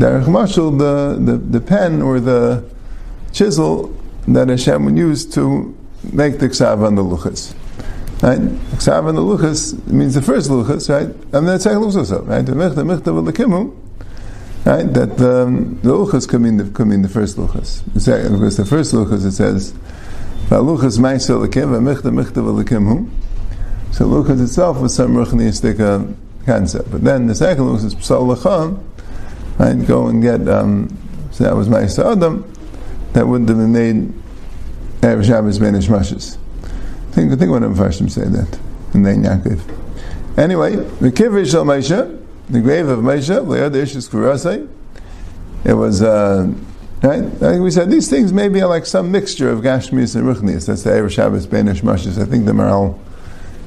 derech 0.00 0.24
mashal 0.24 0.76
the, 0.78 1.16
the 1.24 1.38
the 1.38 1.60
pen 1.60 2.02
or 2.02 2.18
the 2.18 2.64
chisel 3.32 3.94
that 4.26 4.48
Hashem 4.48 4.84
would 4.84 4.96
use 4.98 5.24
to 5.26 5.74
make 6.12 6.38
the 6.38 6.48
ksav 6.48 6.84
on 6.86 6.94
the 6.94 7.02
luchas. 7.02 7.54
Right? 8.22 8.38
Ksav 8.38 9.08
and 9.08 9.16
the 9.16 9.22
luchas 9.22 9.86
means 9.86 10.14
the 10.14 10.22
first 10.22 10.50
luchas, 10.50 10.88
right? 10.90 11.14
And 11.32 11.48
the 11.48 11.58
second 11.58 11.82
luchas 11.82 11.96
also, 11.96 12.22
right? 12.22 12.44
The 12.44 12.52
mechta, 12.52 12.84
mechta 12.84 13.04
v'lekimu, 13.04 13.74
right? 14.66 14.92
That 14.92 15.20
um, 15.20 15.80
the 15.82 15.92
luchas 15.92 16.28
come 16.28 16.44
in 16.44 16.58
the, 16.58 16.64
come 16.70 16.92
in 16.92 17.02
the 17.02 17.08
first 17.08 17.36
luchas. 17.36 17.82
Because 17.94 18.56
the 18.56 18.66
first 18.66 18.92
luchas 18.92 19.24
it 19.24 19.32
says, 19.32 19.72
"V'luchas 20.48 20.98
ma'isa 20.98 21.46
lekim 21.46 21.70
v'mechta 21.70 22.12
mechta 22.12 22.42
v'lekimu." 22.42 23.08
So 23.92 24.06
luchas 24.06 24.42
itself 24.42 24.78
was 24.80 24.94
some 24.94 25.14
ruchniistic 25.14 26.16
concept. 26.46 26.90
But 26.90 27.02
then 27.02 27.26
the 27.26 27.34
second 27.34 27.70
was 27.70 27.84
is 27.84 27.94
psal 27.94 28.34
lacham, 28.34 28.82
right? 29.58 29.86
Go 29.86 30.08
and 30.08 30.22
get. 30.22 30.48
Um, 30.48 30.96
so 31.32 31.44
that 31.44 31.56
was 31.56 31.68
my 31.68 31.82
Adam. 31.82 32.50
That 33.12 33.26
wouldn't 33.26 33.48
have 33.48 33.58
been 33.58 33.72
made 33.72 34.12
Erev 35.00 35.26
Shabbos 35.26 35.58
Ben 35.58 35.74
Ishmashes. 35.74 36.36
Think, 37.12 37.36
think 37.38 37.50
what 37.50 37.62
Mepharshim 37.62 38.10
say 38.10 38.24
that 38.24 38.58
in 38.94 39.02
the 39.02 39.10
Yaakov. 39.10 40.38
Anyway, 40.38 40.76
the 40.76 41.10
Kivrish 41.10 41.54
of 41.60 41.66
Moshe, 41.66 42.24
the 42.48 42.60
grave 42.60 42.86
of 42.88 43.00
Moshe, 43.00 43.46
Leod 43.46 43.72
Ishis 43.72 44.08
Kurasai. 44.08 44.68
It 45.64 45.74
was. 45.74 46.02
Uh, 46.02 46.52
Right? 47.02 47.22
Like 47.40 47.60
we 47.60 47.70
said, 47.70 47.90
these 47.90 48.10
things 48.10 48.30
maybe 48.30 48.60
are 48.60 48.68
like 48.68 48.84
some 48.84 49.10
mixture 49.10 49.48
of 49.48 49.60
Gashmis 49.60 50.14
and 50.16 50.24
Ruchnis. 50.26 50.66
That's 50.66 50.82
the 50.82 50.90
Erev 50.90 51.10
Shabbos 51.10 51.46
Ben 51.46 51.64
Ishmashes. 51.64 52.20
I 52.20 52.26
think 52.26 52.44
the 52.44 52.52
Maral 52.52 52.98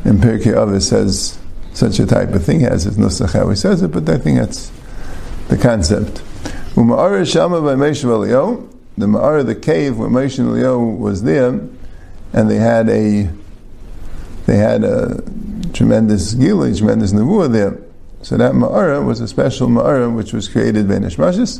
in 0.05 0.17
Pirkei 0.17 0.53
Avos 0.53 0.83
says 0.83 1.39
such 1.73 1.99
a 1.99 2.05
type 2.05 2.29
of 2.29 2.43
thing 2.43 2.59
has 2.61 2.83
his 2.83 2.97
nusach 2.97 3.33
how 3.33 3.49
he 3.49 3.55
says 3.55 3.81
it, 3.81 3.91
but 3.91 4.07
I 4.07 4.17
think 4.17 4.37
that's 4.37 4.71
the 5.47 5.57
concept. 5.57 6.21
Uma'ara 6.75 7.29
Shama 7.29 7.61
by 7.61 7.75
Moshe 7.75 8.03
Elio, 8.03 8.69
the 8.97 9.05
Ma'ara, 9.07 9.45
the 9.45 9.55
cave 9.55 9.97
where 9.97 10.09
Moshe 10.09 10.39
Elio 10.39 10.79
was 10.79 11.23
there, 11.23 11.49
and 12.33 12.49
they 12.49 12.57
had 12.57 12.89
a 12.89 13.29
they 14.45 14.57
had 14.57 14.83
a 14.83 15.21
tremendous 15.71 16.35
gilui, 16.35 16.77
tremendous 16.77 17.13
nevuah 17.13 17.51
there. 17.51 17.79
So 18.21 18.37
that 18.37 18.53
Ma'ara 18.53 19.05
was 19.05 19.19
a 19.19 19.27
special 19.27 19.67
Ma'ara 19.67 20.13
which 20.13 20.33
was 20.33 20.47
created 20.47 20.87
by 20.87 20.95
Nishmashis. 20.95 21.59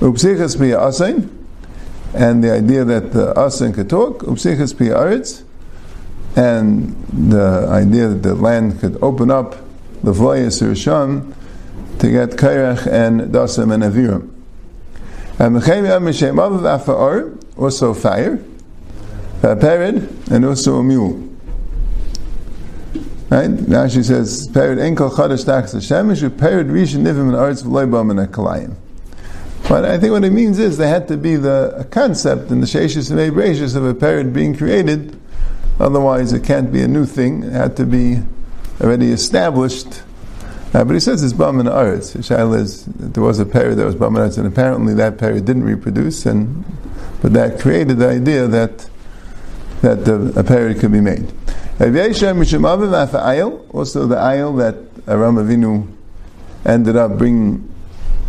Upsichas 0.00 0.58
pi 0.58 1.28
and 2.14 2.44
the 2.44 2.52
idea 2.52 2.84
that 2.84 3.12
the 3.12 3.32
asain 3.34 3.72
could 3.74 3.88
talk. 3.88 4.22
Upsichas 4.22 4.76
pi 4.76 4.86
and 6.36 6.96
the 7.12 7.66
idea 7.68 8.08
that 8.08 8.22
the 8.22 8.34
land 8.34 8.80
could 8.80 9.02
open 9.02 9.30
up 9.30 9.56
the 10.02 10.12
voyas 10.12 10.62
Rishon 10.62 11.34
to 11.98 12.10
get 12.10 12.30
Kairach 12.30 12.86
and 12.86 13.32
Dasam 13.32 13.72
and 13.72 13.82
Aviram. 13.82 14.30
And 15.38 15.56
Mechayim 15.56 15.84
Mishem 16.02 16.34
Avav 16.34 16.84
Afa'ar, 16.84 17.58
also 17.58 17.94
fire, 17.94 18.42
uh, 19.44 19.48
a 19.50 19.56
perid, 19.56 20.30
and 20.30 20.44
also 20.44 20.76
a 20.76 20.84
mule. 20.84 21.28
Right? 23.28 23.50
Now 23.50 23.88
she 23.88 24.02
says, 24.02 24.48
perid 24.48 24.78
enkel 24.78 25.10
chadash 25.10 25.44
tachas 25.44 25.74
Hashem, 25.74 26.30
perid 26.38 26.70
rishon 26.70 27.02
nivim 27.02 27.28
and 27.28 27.36
arts 27.36 27.62
v'loy 27.62 27.90
bam 27.90 28.10
and 28.10 28.20
akalayim. 28.20 28.74
But 29.68 29.84
I 29.84 29.98
think 29.98 30.12
what 30.12 30.24
it 30.24 30.32
means 30.32 30.58
is 30.58 30.76
there 30.76 30.88
had 30.88 31.08
to 31.08 31.16
be 31.16 31.36
the 31.36 31.86
concept 31.90 32.50
in 32.50 32.60
the 32.60 32.66
Sheshis 32.66 33.10
and 33.10 33.20
Ebrashis 33.20 33.76
of 33.76 33.84
a 33.84 33.94
perid 33.94 34.32
being 34.32 34.56
created 34.56 35.18
Otherwise, 35.80 36.32
it 36.32 36.44
can't 36.44 36.72
be 36.72 36.82
a 36.82 36.88
new 36.88 37.06
thing. 37.06 37.42
It 37.42 37.52
had 37.52 37.76
to 37.78 37.86
be 37.86 38.20
already 38.80 39.10
established. 39.10 40.02
Uh, 40.74 40.84
but 40.84 40.94
he 40.94 41.00
says 41.00 41.22
it's 41.22 41.32
Bam 41.32 41.60
and 41.60 41.68
Aretz. 41.68 42.16
Shaila 42.16 42.58
is, 42.58 42.84
there 42.86 43.22
was 43.22 43.38
a 43.38 43.46
period 43.46 43.76
that 43.76 43.84
was 43.84 43.94
Bam 43.94 44.16
and 44.16 44.30
Aretz, 44.30 44.38
and 44.38 44.46
apparently 44.46 44.94
that 44.94 45.18
period 45.18 45.44
didn't 45.44 45.64
reproduce, 45.64 46.24
and 46.26 46.64
but 47.20 47.32
that 47.34 47.60
created 47.60 47.98
the 47.98 48.08
idea 48.08 48.46
that 48.48 48.88
that 49.82 50.04
the, 50.04 50.32
a 50.36 50.44
period 50.44 50.78
could 50.78 50.92
be 50.92 51.00
made. 51.00 51.30
Also, 51.80 51.88
the 54.06 54.16
ayil 54.16 54.56
that 54.58 54.94
Avraham 55.06 55.42
Avinu 55.42 55.88
ended 56.64 56.96
up 56.96 57.18
bringing 57.18 57.68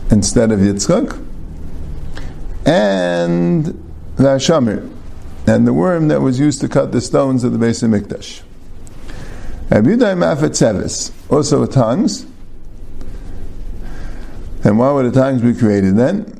instead 0.10 0.52
of 0.52 0.60
Yitzchak, 0.60 1.14
and 2.66 3.66
the 4.16 4.24
Hashamir 4.24 4.93
and 5.46 5.68
the 5.68 5.74
worm 5.74 6.08
that 6.08 6.22
was 6.22 6.40
used 6.40 6.62
to 6.62 6.70
cut 6.70 6.92
the 6.92 7.02
stones 7.02 7.44
of 7.44 7.52
the 7.52 7.58
base 7.58 7.84
of 7.84 7.92
Mikdash. 7.92 8.42
Also 11.30 11.62
with 11.62 11.74
tongues. 11.74 12.26
And 14.64 14.80
why 14.80 14.92
would 14.92 15.06
the 15.06 15.12
tongues 15.12 15.42
be 15.42 15.54
created 15.54 15.98
then? 15.98 16.40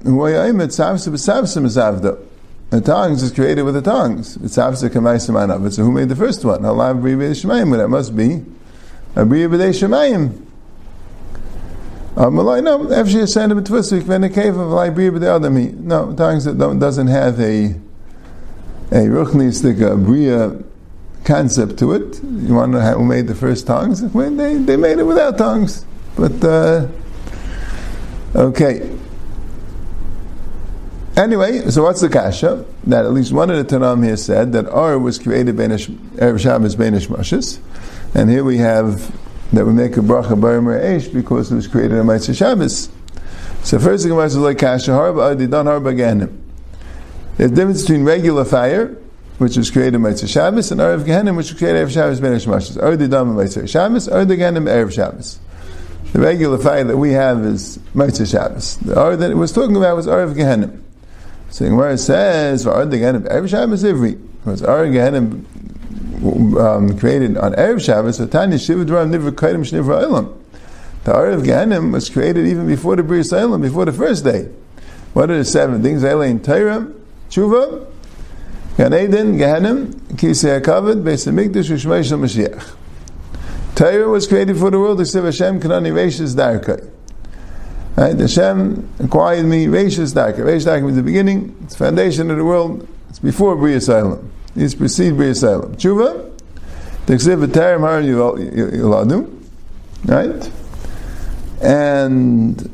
The 2.70 2.82
tongues 2.82 3.22
is 3.22 3.32
created 3.32 3.64
with 3.64 3.74
the 3.74 3.82
tongues. 3.82 4.38
It's 4.38 4.56
So 4.56 5.84
who 5.84 5.92
made 5.92 6.10
the 6.10 6.16
first 6.16 6.46
one? 6.46 6.64
Allah 6.64 6.94
That 6.94 7.88
must 7.90 8.16
be. 8.16 8.46
No, 9.16 9.26
actually, 12.94 13.22
a 13.22 13.28
B'dei 15.12 15.36
Adami. 15.36 15.72
No, 15.74 16.14
tongues 16.14 16.46
that 16.46 16.58
doesn't 16.58 17.08
have 17.08 17.40
a 17.40 17.76
a 18.94 19.08
ruchnistic, 19.08 19.82
a 19.82 19.98
bria 19.98 20.56
concept 21.24 21.80
to 21.80 21.94
it. 21.94 22.24
You 22.24 22.54
want 22.54 22.74
to 22.74 22.80
know 22.80 22.94
who 22.94 23.06
made 23.06 23.26
the 23.26 23.34
first 23.34 23.66
tongues? 23.66 24.04
Well, 24.04 24.30
they, 24.30 24.58
they 24.58 24.78
made 24.78 25.00
it 25.00 25.04
without 25.04 25.38
tongues. 25.38 25.84
But, 26.16 26.44
uh, 26.44 26.88
okay. 28.36 28.96
Anyway, 31.18 31.72
so 31.72 31.82
what's 31.82 32.02
the 32.02 32.10
kasha? 32.10 32.66
That 32.86 33.06
at 33.06 33.14
least 33.14 33.32
one 33.32 33.50
of 33.50 33.58
the 33.58 33.76
Tanam 33.76 34.04
here 34.04 34.16
said 34.16 34.54
that 34.54 34.70
Ar 34.70 35.00
was 35.00 35.18
created 35.18 35.56
Erev 35.56 36.40
Shabbos 36.40 36.76
Benish 36.76 37.08
Mashis. 37.08 37.60
And 38.14 38.30
here 38.30 38.44
we 38.44 38.58
have 38.58 39.12
that 39.54 39.66
we 39.66 39.74
make 39.74 39.98
a 39.98 40.02
bracha 40.02 40.40
Barim 40.40 40.66
Eish 40.66 41.12
because 41.12 41.52
it 41.52 41.56
was 41.56 41.68
created 41.68 41.98
on 41.98 42.06
Motzei 42.06 42.38
Shabbos. 42.38 42.90
So 43.64 43.80
first 43.80 44.04
thing 44.04 44.16
was 44.16 44.36
like 44.36 44.60
kasha 44.60 44.92
harba 44.92 45.36
adidan 45.36 45.66
harba 45.66 45.96
ganim. 45.96 46.43
There's 47.38 47.52
a 47.52 47.56
difference 47.56 47.82
between 47.82 48.04
regular 48.04 48.46
fire, 48.46 48.96
which 49.40 49.58
was 49.58 49.72
created 49.72 50.02
by 50.04 50.14
Shabbos, 50.14 50.72
and 50.72 50.80
Erev 50.80 51.04
Gehenim, 51.04 51.36
which 51.36 51.52
was 51.52 51.58
created 51.58 51.88
Erev 51.88 51.92
Shabbos 51.92 52.20
Ben 52.20 52.34
Hashmashas. 52.34 52.82
Or 52.82 52.96
the 52.96 53.08
Dam 53.08 53.36
by 53.36 53.48
Shabbos, 53.48 54.08
or 54.08 54.24
the 54.26 54.36
Gehenim 54.36 54.66
Erev 54.66 54.94
Shabbos. 54.94 55.40
The 56.14 56.20
regular 56.20 56.60
fire 56.60 56.84
that 56.84 56.98
we 56.98 57.14
have 57.14 57.44
is 57.44 57.80
Motzei 57.96 58.30
Shabbos. 58.30 58.78
The 58.78 59.02
Or 59.02 59.16
that 59.16 59.32
it 59.32 59.36
was 59.36 59.52
talking 59.52 59.76
about 59.76 59.96
was 59.96 60.06
Erev 60.06 60.36
Gehenim. 60.36 60.82
So 61.50 61.74
where 61.76 61.90
it 61.90 61.98
says, 61.98 62.68
or 62.68 62.86
the 62.86 62.98
Gehenim 62.98 63.28
Erev 63.28 63.50
Shabbos 63.50 63.84
Ivri, 63.84 64.22
was 64.46 64.62
Erev 64.62 64.94
Gehenim 64.94 66.58
um, 66.60 67.00
created 67.00 67.36
on 67.38 67.54
Erev 67.54 67.84
Shabbos, 67.84 68.18
so 68.18 68.28
Tanya 68.28 68.60
Shiva 68.60 68.86
Dram 68.86 69.12
Nivra 69.12 69.32
Kaidim 69.32 69.62
Shnivra 69.62 70.04
Ilam. 70.04 70.38
The 71.04 71.14
Erev 71.14 71.44
Gehenim 71.44 71.92
was 71.92 72.12
created 72.12 72.46
even 72.46 72.68
before 72.68 72.96
the 72.96 73.04
Bris 73.04 73.32
Ilam, 73.32 73.64
before 73.64 73.86
the 73.86 73.92
first 73.92 74.24
day. 74.24 74.50
What 75.14 75.32
are 75.32 75.38
the 75.38 75.46
seven 75.46 75.82
things? 75.82 76.04
Elaine 76.04 76.40
Torah, 76.40 76.92
Tshuva, 77.34 77.88
Gan 78.78 78.94
Eden, 78.94 79.40
Gehenim, 79.40 79.92
Kisei 80.14 80.62
HaKavod, 80.62 81.02
Beis 81.02 81.26
HaMikdash, 81.26 81.72
Ushmei 81.72 82.08
Shal 82.08 82.20
Mashiach. 82.20 82.76
Torah 83.74 84.08
was 84.08 84.28
created 84.28 84.56
for 84.56 84.70
the 84.70 84.78
world, 84.78 85.02
except 85.02 85.26
Hashem 85.26 85.60
Kanani 85.60 85.92
Reishis 85.92 86.36
Darkai. 86.36 86.92
Right? 87.96 88.20
Hashem 88.20 88.88
acquired 89.00 89.48
me 89.48 89.66
Reishis 89.66 90.14
Darkai. 90.14 90.42
Reishis 90.46 90.68
Darkai 90.68 90.90
is 90.92 90.96
the 90.96 91.02
beginning, 91.02 91.56
it's 91.64 91.74
the 91.74 91.86
foundation 91.86 92.30
of 92.30 92.38
the 92.38 92.46
world, 92.46 92.88
it's 93.10 93.18
before 93.18 93.56
Bria. 93.56 93.78
It's 93.78 94.76
precede 94.76 95.16
Bria 95.18 95.34
Salem. 95.34 95.76
Tshuva, 95.76 96.40
the 97.08 97.14
Ksiv 97.14 97.48
V'Terim 97.48 97.80
Har 97.80 98.04
Yoladu, 98.04 99.28
right? 100.06 100.52
And, 101.64 102.70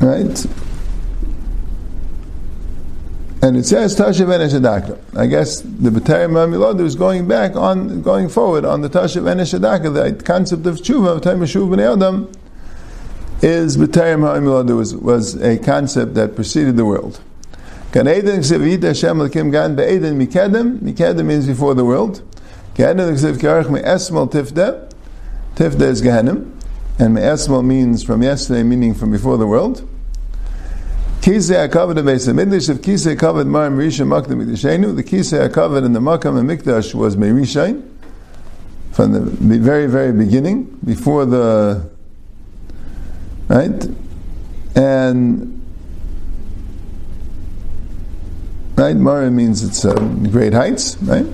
right? 0.00 0.46
And 3.44 3.56
it 3.56 3.66
says 3.66 3.98
Tashav 3.98 4.28
Eneshadaka. 4.28 5.18
I 5.18 5.26
guess 5.26 5.62
the 5.62 5.90
B'tayim 5.90 6.30
Mamilod 6.30 6.80
is 6.80 6.94
going 6.94 7.26
back 7.26 7.56
on, 7.56 8.00
going 8.00 8.28
forward 8.28 8.64
on 8.64 8.82
the 8.82 8.88
Tashav 8.88 9.22
Eneshadaka. 9.22 9.92
The 9.92 10.22
concept 10.22 10.64
of 10.64 10.76
Tshuva, 10.76 11.16
of 11.16 11.22
Shuv 11.22 11.68
B'nei 11.68 11.92
Adam, 11.92 12.30
is 13.42 13.76
B'tayim 13.76 14.20
Mamilod 14.20 14.76
was, 14.76 14.94
was 14.94 15.34
a 15.42 15.58
concept 15.58 16.14
that 16.14 16.36
preceded 16.36 16.76
the 16.76 16.84
world. 16.84 17.20
Gan 17.90 18.06
Eden 18.06 18.38
Ksevita 18.42 18.84
Hashem 18.84 19.18
Lakim 19.18 19.50
Gan 19.50 19.74
Be'eden 19.74 20.24
Mikedem. 20.24 20.78
Mikedem 20.78 21.26
means 21.26 21.48
before 21.48 21.74
the 21.74 21.84
world. 21.84 22.22
Gan 22.74 23.00
Eden 23.00 23.16
Ksev 23.16 23.38
Karach 23.38 23.68
Me'esmal 23.68 24.30
Tifda. 24.30 24.88
Tifda 25.56 25.80
is 25.80 26.00
Gehenim. 26.00 26.52
And 27.00 27.14
Me'esmal 27.14 27.64
means 27.64 28.04
from 28.04 28.22
yesterday, 28.22 28.62
meaning 28.62 28.94
from 28.94 29.10
before 29.10 29.36
the 29.36 29.48
world. 29.48 29.88
Kisei 31.22 31.68
HaKavod 31.68 31.98
of 31.98 32.04
Beis 32.04 32.28
HaMikdash, 32.28 32.68
if 32.68 32.78
Kisei 32.78 33.14
HaKavod 33.14 33.46
Mar 33.46 33.70
Merisha 33.70 34.04
Makdam 34.04 34.44
Mikdashenu, 34.44 34.96
the 34.96 35.04
Kisei 35.04 35.48
HaKavod 35.48 35.86
in 35.86 35.92
the 35.92 36.00
Makam 36.00 36.36
and 36.36 36.50
Mikdash 36.50 36.94
was 36.94 37.14
Merishain, 37.14 37.88
from 38.90 39.12
the 39.12 39.20
very, 39.20 39.86
very 39.86 40.10
beginning, 40.10 40.64
before 40.84 41.24
the, 41.24 41.88
right? 43.46 43.86
And, 44.74 45.62
right, 48.74 48.96
Mara 48.96 49.30
means 49.30 49.62
it's 49.62 49.84
uh, 49.84 49.94
great 49.94 50.52
heights, 50.52 50.96
right? 51.02 51.24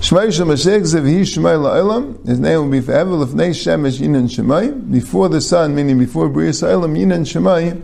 Shmai 0.00 0.28
Shemashek 0.28 0.80
Zevhi 0.80 1.20
Shmai 1.20 1.58
La'ilam, 1.58 2.26
his 2.26 2.40
name 2.40 2.62
will 2.62 2.70
be 2.70 2.80
forever, 2.80 3.10
Lefnei 3.10 3.50
Shemesh 3.50 4.00
Yinan 4.00 4.30
Shemai, 4.34 4.90
before 4.90 5.28
the 5.28 5.42
sun, 5.42 5.74
meaning 5.74 5.98
before 5.98 6.30
Bria 6.30 6.52
Sa'ilam, 6.52 6.96
Yinan 6.96 7.26
Shemai, 7.26 7.82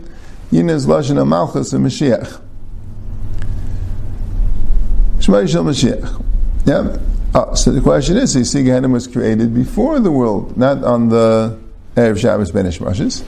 Yin 0.53 0.69
is 0.69 0.85
Lashon 0.85 1.17
HaMalchus 1.17 1.73
and 1.73 1.83
Mashiach. 1.83 2.39
Shmai 5.17 5.49
Shel 5.49 5.63
Mashiach. 5.63 6.23
Yeah? 6.67 6.99
Oh, 7.33 7.55
so 7.55 7.71
the 7.71 7.81
question 7.81 8.17
is, 8.17 8.35
you 8.35 8.45
see 8.45 8.63
Gehenna 8.63 8.87
was 8.87 9.07
created 9.07 9.55
before 9.55 9.99
the 9.99 10.11
world, 10.11 10.55
not 10.55 10.83
on 10.83 11.09
the 11.09 11.59
Erev 11.95 12.19
Shabbos 12.19 12.51
Benish 12.51 12.79
Rashes. 12.79 13.23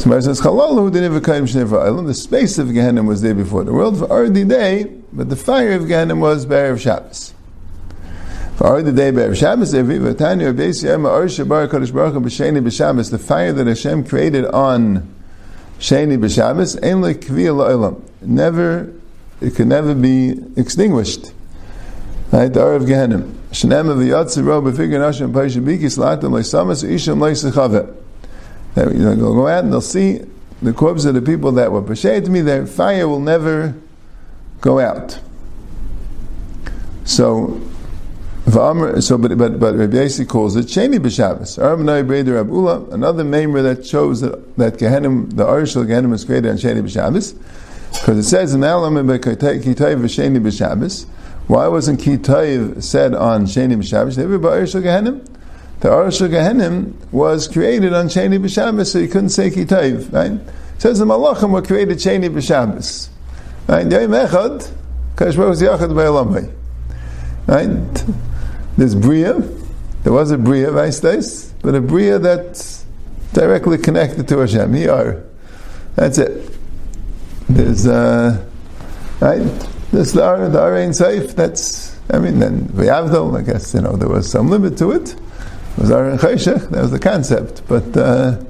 So 0.00 0.08
Mar 0.08 0.20
says, 0.20 0.40
Chalalu 0.40 0.90
Dinivakayim 0.90 1.46
Shneva 1.46 2.04
The 2.04 2.14
space 2.14 2.58
of 2.58 2.72
Gehenna 2.72 3.04
was 3.04 3.22
there 3.22 3.36
before 3.36 3.62
the 3.62 3.72
world, 3.72 4.00
for 4.00 4.10
already 4.10 4.42
day, 4.42 4.92
but 5.12 5.28
the 5.28 5.36
fire 5.36 5.74
of 5.74 5.86
Gehenna 5.86 6.16
was 6.16 6.46
Erev 6.46 6.80
Shabbos. 6.80 7.32
For 8.56 8.66
already 8.66 8.90
day 8.90 9.12
Erev 9.12 9.36
Shabbos, 9.36 9.72
Vatanya 9.72 10.52
Beis 10.52 10.82
Yom 10.82 11.06
Ar 11.06 11.26
Shabar 11.26 11.68
Kadosh 11.68 11.94
Baruch 11.94 12.14
Hu 12.14 12.20
B'Sheni 12.20 12.60
B'Shabbos, 12.60 13.12
the 13.12 13.20
fire 13.20 13.52
that 13.52 13.68
Hashem 13.68 14.04
created 14.04 14.46
on 14.46 15.14
Sheni 15.80 16.18
B'Shabbos, 16.18 16.76
Ein 16.84 17.00
Lekviyah 17.00 17.54
La'olam. 17.56 18.02
Never, 18.20 18.92
it 19.40 19.56
can 19.56 19.68
never 19.68 19.94
be 19.94 20.38
extinguished. 20.56 21.32
Right, 22.30 22.52
the 22.52 22.62
Ar 22.62 22.74
of 22.74 22.86
Gehenna. 22.86 23.20
Shenem 23.50 23.88
of 23.88 23.98
the 23.98 24.10
Yatsi 24.10 24.44
Ro 24.44 24.60
B'Figure 24.60 25.00
Nashim 25.00 25.32
Paisha 25.32 25.64
Bikis 25.64 25.98
Latam 25.98 26.32
Leisamas 26.32 26.88
Isham 26.88 27.18
Leisachaveh. 27.18 27.96
They'll 28.74 29.16
go 29.16 29.48
out 29.48 29.64
and 29.64 29.72
they'll 29.72 29.80
see 29.80 30.20
the 30.60 30.74
corpses 30.74 31.06
of 31.06 31.14
the 31.14 31.22
people 31.22 31.52
that 31.52 31.72
were 31.72 31.82
pashay 31.82 32.22
to 32.22 32.30
me. 32.30 32.42
Their 32.42 32.66
fire 32.66 33.08
will 33.08 33.18
never 33.18 33.74
go 34.60 34.78
out. 34.78 35.18
So, 37.04 37.60
so 38.50 39.18
but 39.18 39.36
but 39.38 39.60
but 39.60 39.74
Rabbi 39.76 39.96
Yossi 39.96 40.28
calls 40.28 40.56
it 40.56 40.66
Sheni 40.66 40.98
b'Shabbos. 40.98 41.58
Another 42.92 43.24
member 43.24 43.62
that 43.62 43.86
shows 43.86 44.20
that 44.22 44.56
that 44.56 44.74
Gehenim, 44.74 45.36
the 45.36 45.44
Arshal 45.44 45.86
Gehenim 45.86 46.10
was 46.10 46.24
created 46.24 46.50
on 46.50 46.56
Sheni 46.56 46.82
b'Shabbos, 46.82 47.34
because 47.92 48.18
it 48.18 48.24
says 48.24 48.54
in 48.54 48.64
Alam 48.64 48.94
Kitayv 48.94 49.62
v'Sheni 49.62 50.42
b'Shabbos. 50.42 51.06
Why 51.46 51.68
wasn't 51.68 52.00
Kitayv 52.00 52.82
said 52.82 53.14
on 53.14 53.44
Sheni 53.46 53.76
b'Shabbos? 53.76 54.16
Were 54.26 54.38
by 54.38 54.60
Gehenim 54.60 55.26
the 55.80 55.88
Arush 55.88 56.20
Gehenim 56.28 56.92
was 57.10 57.48
created 57.48 57.94
on 57.94 58.06
Sheni 58.08 58.38
B'Shabbos, 58.38 58.92
so 58.92 58.98
you 58.98 59.08
couldn't 59.08 59.30
say 59.30 59.50
Kitayv, 59.50 60.12
right? 60.12 60.32
It 60.32 60.42
says 60.78 60.98
the 60.98 61.06
Malachim 61.06 61.52
were 61.52 61.62
created 61.62 61.96
Sheni 61.96 62.28
B'Shabbos. 62.28 63.08
Right? 63.66 63.90
Yom 63.90 64.10
Echad, 64.10 64.70
Kadosh 65.16 65.36
Baruch 65.38 65.58
Hu 65.58 65.64
Yachad 65.64 65.90
B'Elamai. 65.90 66.52
Right? 67.46 68.04
There's 68.80 68.94
Bria, 68.94 69.34
there 70.04 70.12
was 70.14 70.30
a 70.30 70.38
Bria, 70.38 70.68
Vaistais, 70.68 71.52
but 71.60 71.74
a 71.74 71.82
Bria 71.82 72.18
that's 72.18 72.86
directly 73.34 73.76
connected 73.76 74.26
to 74.28 74.38
Hashem. 74.38 74.72
He 74.72 74.88
are. 74.88 75.22
That's 75.96 76.16
it. 76.16 76.50
There's, 77.46 77.86
uh, 77.86 78.42
right? 79.20 79.42
There's 79.92 80.14
the 80.14 80.24
Ar, 80.24 80.48
the 80.48 80.62
Ar 80.62 80.92
Safe, 80.94 81.36
that's, 81.36 81.94
I 82.08 82.20
mean, 82.20 82.38
then 82.38 82.68
V'yavdol, 82.68 83.38
I 83.38 83.42
guess, 83.42 83.74
you 83.74 83.82
know, 83.82 83.96
there 83.96 84.08
was 84.08 84.30
some 84.30 84.48
limit 84.48 84.78
to 84.78 84.92
it 84.92 85.14
was 85.76 85.90
Aron 85.90 86.16
Cheshech, 86.16 86.70
that 86.70 86.80
was 86.80 86.90
the 86.90 86.98
concept. 86.98 87.60
But 87.68 87.94
uh, 87.94 88.42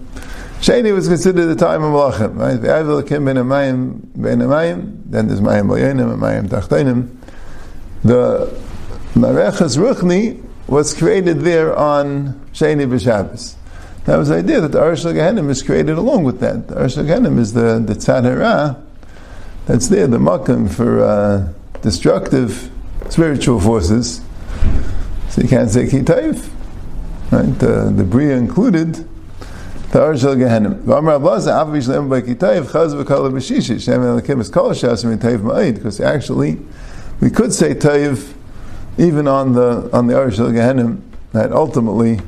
Sheni 0.60 0.94
was 0.94 1.08
considered 1.08 1.46
the 1.46 1.56
time 1.56 1.82
of 1.82 1.92
Malachim, 1.92 2.36
right? 2.36 2.64
Avil 2.64 3.02
Kim 3.02 3.24
Ben 3.24 3.34
Amayim 3.34 4.00
Ben 4.14 4.38
Amayim, 4.38 5.02
then 5.06 5.26
there's 5.26 5.40
Mayim 5.40 5.66
Boyenim 5.66 6.12
and 6.12 6.22
Mayim 6.22 6.48
Tachtainim. 6.48 7.16
The 8.04 8.69
Marechas 9.14 9.76
Ruchni 9.76 10.42
was 10.68 10.94
created 10.94 11.40
there 11.40 11.76
on 11.76 12.34
Sheni 12.52 12.88
B'Shabbos. 12.88 13.56
That 14.04 14.16
was 14.16 14.28
the 14.28 14.36
idea 14.36 14.60
that 14.60 14.72
the 14.72 14.78
Arsh 14.78 15.04
Gehenim 15.04 15.50
is 15.50 15.62
created 15.62 15.98
along 15.98 16.24
with 16.24 16.40
that. 16.40 16.68
The 16.68 16.76
Arsh 16.76 17.04
Gehenim 17.04 17.38
is 17.38 17.52
the, 17.52 17.82
the 17.84 17.94
Tzad 17.94 18.84
that's 19.66 19.88
there, 19.88 20.06
the 20.06 20.18
Makam 20.18 20.72
for 20.72 21.04
uh, 21.04 21.52
destructive 21.82 22.70
spiritual 23.08 23.60
forces. 23.60 24.20
So 25.28 25.42
you 25.42 25.48
can't 25.48 25.70
say 25.70 25.84
Kitayv. 25.84 26.48
Right? 27.30 27.58
The, 27.58 27.92
the 27.94 28.04
Bria 28.04 28.36
included 28.36 28.94
the 28.94 29.98
Arshal 29.98 30.36
Gehenim. 30.36 30.84
Because 35.74 36.00
actually, 36.00 36.58
we 37.20 37.30
could 37.30 37.52
say 37.52 37.74
Taiv 37.74 38.34
even 38.98 39.26
on 39.28 39.52
the 39.52 39.90
on 39.92 40.06
the 40.06 40.14
Arshal 40.14 40.52
Gehenim 40.52 41.00
that 41.32 41.52
ultimately 41.52 42.20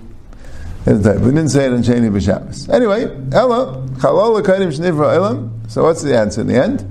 is 0.87 1.07
We 1.07 1.31
didn't 1.31 1.51
say 1.51 1.67
it 1.67 1.73
on 1.73 1.83
Sheni 1.83 2.11
B'Shabbos. 2.11 2.73
Anyway, 2.73 3.03
Ella, 3.33 3.87
Chalal 3.99 4.43
Shnivra 4.43 5.15
Elam. 5.15 5.63
So 5.69 5.85
what's 5.85 6.03
the 6.03 6.17
answer 6.17 6.41
in 6.41 6.49
the 6.49 6.57
end? 6.57 6.85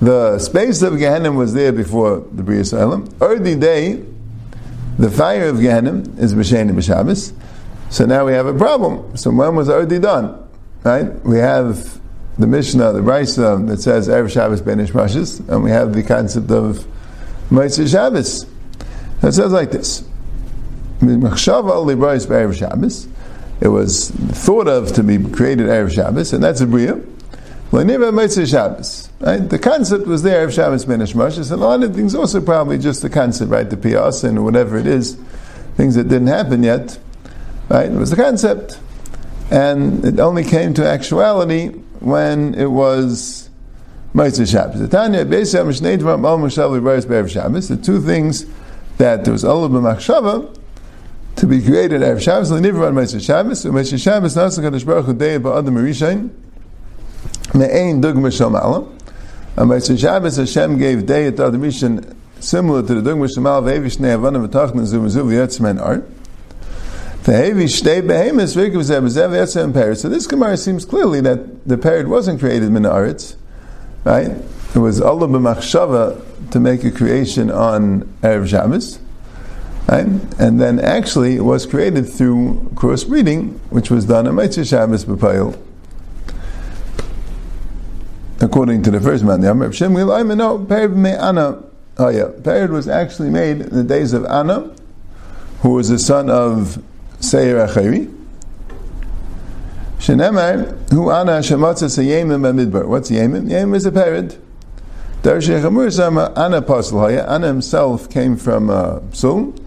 The 0.00 0.38
space 0.38 0.80
of 0.82 0.94
Gehenim 0.94 1.36
was 1.36 1.52
there 1.52 1.72
before 1.72 2.20
the 2.32 2.42
Bria 2.42 2.64
Elam. 2.72 3.14
Early 3.20 3.54
day, 3.54 4.02
the 4.98 5.10
fire 5.10 5.48
of 5.48 5.56
Gehenim 5.56 6.18
is 6.18 6.34
B'Sheni 6.34 6.70
B'Shabbos. 6.70 7.34
So 7.90 8.06
now 8.06 8.24
we 8.24 8.32
have 8.32 8.46
a 8.46 8.54
problem. 8.54 9.16
So 9.16 9.30
when 9.30 9.56
was 9.56 9.68
already 9.68 9.98
done? 9.98 10.48
Right? 10.84 11.12
We 11.24 11.38
have 11.38 12.00
the 12.38 12.46
Mishnah, 12.46 12.92
the 12.92 13.00
Brisa 13.00 13.66
that 13.66 13.82
says 13.82 14.08
Erev 14.08 14.30
Shabbos 14.30 14.62
Benish 14.62 14.92
Mashis, 14.92 15.46
and 15.48 15.62
we 15.64 15.70
have 15.70 15.92
the 15.92 16.02
concept 16.02 16.50
of 16.50 16.86
Motzei 17.50 17.90
Shabbos. 17.90 18.46
It 19.22 19.32
says 19.32 19.52
like 19.52 19.70
this. 19.70 20.04
It 23.60 23.68
was 23.68 24.10
thought 24.10 24.68
of 24.68 24.92
to 24.92 25.02
be 25.02 25.18
created 25.30 25.66
Erev 25.66 25.92
Shabbos, 25.92 26.32
and 26.32 26.42
that's 26.42 26.60
a 26.60 26.66
Bria. 26.66 27.00
Right? 27.70 29.48
The 29.48 29.58
concept 29.60 30.06
was 30.06 30.22
there, 30.22 30.46
Erev 30.46 30.54
Shabbos 30.54 30.84
Benish 30.84 31.14
Mashis, 31.14 31.50
and 31.52 31.60
a 31.60 31.66
lot 31.66 31.82
of 31.82 31.94
things 31.94 32.14
also 32.14 32.40
probably 32.40 32.78
just 32.78 33.02
the 33.02 33.10
concept, 33.10 33.50
right? 33.50 33.68
The 33.68 33.76
Piyas 33.76 34.24
and 34.24 34.44
whatever 34.44 34.78
it 34.78 34.86
is, 34.86 35.18
things 35.76 35.94
that 35.96 36.04
didn't 36.04 36.28
happen 36.28 36.62
yet. 36.62 36.98
Right? 37.68 37.90
It 37.90 37.96
was 37.96 38.10
the 38.10 38.16
concept. 38.16 38.78
And 39.50 40.04
it 40.04 40.20
only 40.20 40.44
came 40.44 40.74
to 40.74 40.86
actuality 40.86 41.68
when 42.00 42.54
it 42.54 42.70
was 42.70 43.50
Motzei 44.14 44.46
Shabbos. 44.48 44.80
The 47.68 47.76
two 47.76 48.00
things 48.00 48.46
that 48.98 49.24
there 49.24 49.32
was 49.32 49.44
Olam 49.44 49.70
B'machshava, 49.70 50.54
to 51.36 51.46
be 51.46 51.62
created 51.62 52.00
Erev 52.02 52.20
Shabbos, 52.20 52.50
L'nivra 52.50 52.88
on 52.88 52.94
Motzei 52.94 53.24
Shabbos, 53.24 53.64
Motzei 53.64 54.02
Shabbos, 54.02 54.36
Nasa 54.36 54.60
Kadosh 54.60 54.84
Baruch 54.84 55.06
Hu 55.06 55.14
Dei 55.14 55.38
Ba'adam 55.38 55.78
Arishain, 55.78 56.30
Me'ein 57.54 58.02
Dugma 58.02 58.28
Shom 58.28 58.60
Alam, 58.60 58.98
on 59.56 59.68
Motzei 59.68 59.98
Shabbos, 59.98 60.36
Hashem 60.36 60.78
gave 60.78 61.06
Day 61.06 61.28
at 61.28 61.40
Adam 61.40 61.62
Rishon 61.62 62.14
similar 62.40 62.82
to 62.86 63.00
the 63.00 63.10
Dugma 63.10 63.26
Shom 63.26 63.46
Alam, 63.46 63.64
Ve'evish 63.64 63.98
Nei 64.00 64.08
Avanim 64.08 64.46
V'tachna 64.48 64.84
Zum 64.84 65.06
Zuv 65.06 65.32
Yetzmen 65.32 65.80
Art, 65.80 66.04
so 67.24 67.32
this 70.08 70.26
Gemara 70.26 70.56
seems 70.56 70.86
clearly 70.86 71.20
that 71.20 71.68
the 71.68 71.76
parrot 71.76 72.08
wasn't 72.08 72.40
created 72.40 72.70
min 72.70 72.84
aretz, 72.84 73.36
right? 74.04 74.30
It 74.74 74.78
was 74.80 75.00
Allah 75.00 75.26
b'machshava 75.28 76.50
to 76.50 76.60
make 76.60 76.84
a 76.84 76.90
creation 76.90 77.50
on 77.50 78.02
Erev 78.22 78.48
Shabbos, 78.48 78.98
right? 79.88 80.06
And 80.38 80.60
then 80.60 80.78
actually 80.78 81.36
it 81.36 81.44
was 81.44 81.64
created 81.64 82.08
through 82.08 82.70
crossbreeding, 82.74 83.58
which 83.70 83.90
was 83.90 84.04
done 84.04 84.26
on 84.26 84.34
Motzei 84.34 84.68
Shabbos 84.68 85.06
b'payil. 85.06 85.58
According 88.40 88.82
to 88.84 88.90
the 88.90 89.00
first 89.00 89.24
man, 89.24 89.40
the 89.40 89.50
Amr 89.50 89.72
Shem 89.72 89.94
no, 89.94 90.58
Pered 90.58 90.94
me 90.94 91.10
Anna. 91.10 91.62
Oh 91.96 92.08
yeah, 92.08 92.28
Pered 92.40 92.68
was 92.68 92.86
actually 92.88 93.30
made 93.30 93.60
in 93.62 93.74
the 93.74 93.82
days 93.82 94.12
of 94.12 94.24
Anna, 94.26 94.72
who 95.62 95.70
was 95.70 95.88
the 95.88 95.98
son 95.98 96.30
of 96.30 96.82
Seir 97.20 97.56
Achari. 97.66 98.14
Shenemar, 99.98 100.90
hu 100.90 101.10
ana 101.10 101.40
shematzas 101.40 101.98
a 101.98 102.02
yemim 102.02 102.42
b'midbar. 102.42 102.86
What's 102.86 103.10
yemim? 103.10 103.48
Yemim 103.48 103.74
is 103.74 103.86
a 103.86 103.90
parent. 103.90 104.38
Pasal 105.22 107.00
Haya. 107.00 107.24
Ana 107.26 107.46
himself 107.48 108.08
came 108.10 108.36
from 108.36 108.70
uh, 108.70 109.00
Psul, 109.10 109.58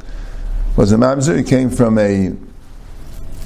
was 0.78 0.92
a 0.92 0.96
mamzer. 0.96 1.38
He 1.38 1.44
came 1.44 1.70
from 1.70 1.98
a 1.98 2.34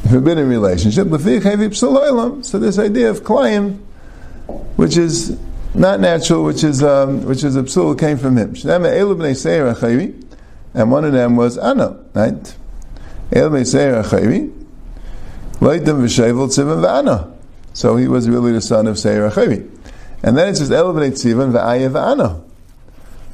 forbidden 0.09 0.47
relationship. 0.47 1.07
So 1.07 2.59
this 2.59 2.77
idea 2.79 3.09
of 3.09 3.23
klayim, 3.23 3.79
which 4.75 4.97
is 4.97 5.37
not 5.73 5.99
natural, 5.99 6.43
which 6.43 6.63
is 6.63 6.83
um, 6.83 7.25
which 7.25 7.43
is 7.43 7.55
a 7.55 7.63
psul, 7.63 7.97
came 7.99 8.17
from 8.17 8.37
him. 8.37 8.55
And 10.73 10.91
one 10.91 11.05
of 11.05 11.13
them 11.13 11.35
was 11.35 11.57
Ana, 11.57 11.97
right? 12.13 12.55
So 17.73 17.95
he 17.95 18.07
was 18.07 18.29
really 18.29 18.51
the 18.51 18.61
son 18.61 18.87
of 18.87 18.99
Seir 18.99 19.29
Achayri. 19.29 19.69
And 20.23 20.37
then 20.37 20.49
it 20.49 20.55
says 20.55 20.71
El 20.71 20.93
B'nei 20.93 21.11
Tzivim 21.11 21.51
V'Aya 21.51 21.89
V'Ana. 21.89 22.41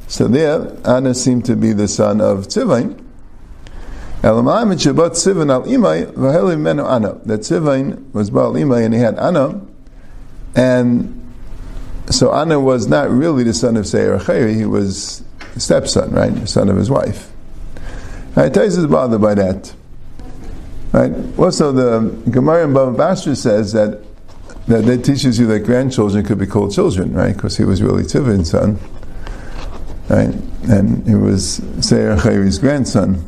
So 0.07 0.27
there, 0.27 0.75
Anna 0.85 1.13
seemed 1.13 1.45
to 1.45 1.55
be 1.55 1.73
the 1.73 1.87
son 1.87 2.19
of 2.21 2.47
Tzivain. 2.47 3.01
Elamai 4.21 4.73
Shabat 4.73 5.11
Tzivin 5.11 5.51
Al 5.51 5.63
Imai 5.63 6.11
V'Heli 6.11 6.59
Menu 6.59 6.85
Anna. 6.85 7.13
That 7.25 7.41
Tzivain 7.41 8.11
was 8.13 8.29
Baal 8.29 8.53
Imai 8.53 8.85
and 8.85 8.93
he 8.93 8.99
had 8.99 9.17
Anna. 9.17 9.61
And 10.55 11.17
so 12.09 12.33
Anna 12.33 12.59
was 12.59 12.87
not 12.87 13.09
really 13.09 13.43
the 13.43 13.53
son 13.53 13.77
of 13.77 13.87
Seir 13.87 14.17
Achayri, 14.17 14.55
he 14.55 14.65
was 14.65 15.23
stepson, 15.57 16.11
right? 16.11 16.33
The 16.33 16.47
son 16.47 16.69
of 16.69 16.75
his 16.75 16.89
wife. 16.89 17.31
Right, 18.35 18.53
Tais 18.53 18.77
is 18.77 18.87
bothered 18.87 19.21
by 19.21 19.35
that. 19.35 19.73
Right. 20.91 21.13
Also, 21.37 21.71
the 21.71 22.31
Gemara 22.31 22.65
in 22.65 22.73
Bava 22.73 22.95
Basra 22.95 23.35
says 23.35 23.71
that 23.73 24.01
that 24.67 24.85
that 24.85 25.03
teaches 25.03 25.39
you 25.39 25.47
that 25.47 25.61
grandchildren 25.61 26.23
could 26.23 26.37
be 26.37 26.45
called 26.45 26.73
children, 26.73 27.13
right? 27.13 27.35
Because 27.35 27.57
he 27.57 27.63
was 27.63 27.81
really 27.81 28.03
Tivin's 28.03 28.51
son, 28.51 28.79
right? 30.09 30.33
And 30.69 31.07
he 31.07 31.15
was 31.15 31.55
Seir 31.79 32.15
Chayri's 32.17 32.59
grandson, 32.59 33.23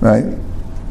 right? 0.00 0.24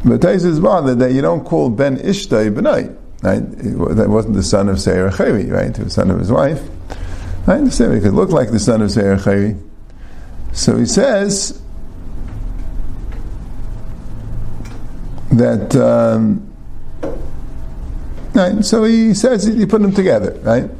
But 0.04 0.20
Tais 0.20 0.44
is 0.44 0.60
bothered 0.60 0.98
that 0.98 1.12
you 1.12 1.22
don't 1.22 1.44
call 1.44 1.70
Ben 1.70 1.96
Ishtai 1.96 2.54
Benai, 2.54 2.94
right? 3.22 3.96
That 3.96 4.08
wasn't 4.08 4.34
the 4.34 4.42
son 4.42 4.68
of 4.68 4.80
Seir 4.80 5.10
Chayri, 5.10 5.50
right? 5.50 5.74
He 5.76 5.82
was 5.82 5.94
son 5.94 6.10
of 6.10 6.18
his 6.18 6.30
wife. 6.30 6.62
I 7.48 7.54
understand 7.54 7.94
he 7.94 8.00
could 8.00 8.14
look 8.14 8.30
like 8.30 8.50
the 8.50 8.60
son 8.60 8.82
of 8.82 8.90
Seir 8.90 9.16
Chayri. 9.16 9.60
So 10.52 10.76
he 10.76 10.86
says 10.86 11.60
that. 15.32 15.74
Um, 15.74 16.42
right, 18.36 18.64
so 18.64 18.84
he 18.84 19.14
says 19.14 19.44
he 19.44 19.66
put 19.66 19.82
them 19.82 19.92
together, 19.92 20.38
right? 20.42 20.70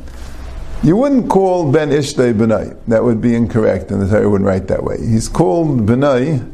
You 0.82 0.96
wouldn't 0.96 1.30
call 1.30 1.72
Ben 1.72 1.90
Ishtay 1.90 2.34
Benai. 2.34 2.76
That 2.86 3.02
would 3.02 3.20
be 3.20 3.34
incorrect, 3.34 3.90
and 3.90 4.00
the 4.00 4.08
Torah 4.08 4.28
wouldn't 4.28 4.46
write 4.46 4.68
that 4.68 4.84
way. 4.84 4.98
He's 4.98 5.28
called 5.28 5.86
Benai 5.86 6.52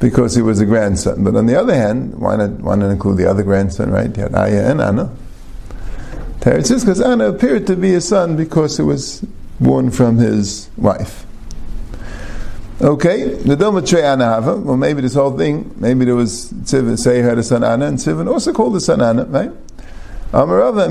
because 0.00 0.34
he 0.34 0.42
was 0.42 0.60
a 0.60 0.66
grandson. 0.66 1.24
But 1.24 1.34
on 1.34 1.46
the 1.46 1.56
other 1.56 1.74
hand, 1.74 2.14
why 2.18 2.36
not, 2.36 2.50
why 2.60 2.76
not 2.76 2.90
include 2.90 3.16
the 3.16 3.28
other 3.28 3.42
grandson, 3.42 3.90
right? 3.90 4.14
You 4.16 4.24
had 4.24 4.34
Aya 4.34 4.70
and 4.70 4.80
Anna. 4.80 5.16
Torah 6.40 6.62
says 6.62 6.84
because 6.84 7.00
Anna 7.00 7.30
appeared 7.30 7.66
to 7.66 7.74
be 7.74 7.94
a 7.94 8.00
son 8.00 8.36
because 8.36 8.78
it 8.78 8.84
was 8.84 9.24
born 9.58 9.90
from 9.90 10.18
his 10.18 10.70
wife. 10.76 11.26
Okay, 12.80 13.24
the 13.24 13.56
Domatrei 13.56 14.02
Anahava. 14.02 14.62
Well, 14.62 14.76
maybe 14.76 15.00
this 15.00 15.14
whole 15.14 15.36
thing, 15.36 15.74
maybe 15.78 16.04
there 16.04 16.14
was 16.14 16.52
Tzivin, 16.52 16.96
say 16.96 17.16
he 17.16 17.22
had 17.22 17.38
a 17.38 17.42
son 17.42 17.64
Anna, 17.64 17.86
and 17.86 17.98
Tzivin 17.98 18.30
also 18.30 18.52
called 18.52 18.74
the 18.74 18.80
son 18.80 19.02
Anna, 19.02 19.24
right? 19.24 19.50
I'm 20.30 20.46
going 20.46 20.82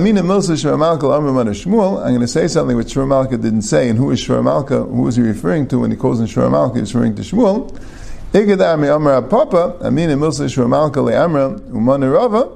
to 2.21 2.27
say 2.27 2.47
something 2.47 2.75
which 2.75 2.87
Shramalka 2.87 3.39
didn't 3.39 3.61
say, 3.61 3.87
and 3.87 3.95
who 3.95 4.09
is 4.09 4.19
Shramalka? 4.19 4.89
Who 4.89 5.07
is 5.07 5.15
he 5.15 5.21
referring 5.21 5.67
to 5.67 5.77
when 5.79 5.91
he 5.91 5.97
calls 5.97 6.19
him 6.19 6.25
Shramalka? 6.25 6.79
He's 6.79 6.95
referring 6.95 7.13
to 7.17 7.21
Shmuel. 7.21 7.69
Igadar 8.31 8.79
mi 8.79 8.87
Amra 8.87 9.21
Papa, 9.21 9.77
Amina 9.81 10.15
Milsa 10.15 10.47
Shramalka 10.49 11.03
le 11.03 11.15
Amra, 11.15 11.51
Umana 11.69 12.11
Rava, 12.11 12.49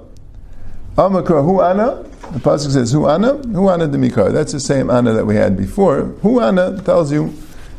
Amakra 0.96 1.44
Hu 1.44 1.62
Anna. 1.62 2.02
The 2.32 2.39
pasuk 2.39 2.72
says 2.72 2.91
Hu 2.91 3.08
Anna, 3.08 3.36
Hu 3.36 3.70
Anna 3.70 3.88
Demikar. 3.88 4.34
That's 4.34 4.52
the 4.52 4.60
same 4.60 4.89
Anna 4.89 5.13
that 5.13 5.28
we 5.28 5.36
had 5.36 5.56
before. 5.56 6.06
Hu 6.24 6.39
Anna 6.41 6.82
tells 6.82 7.12
you 7.12 7.32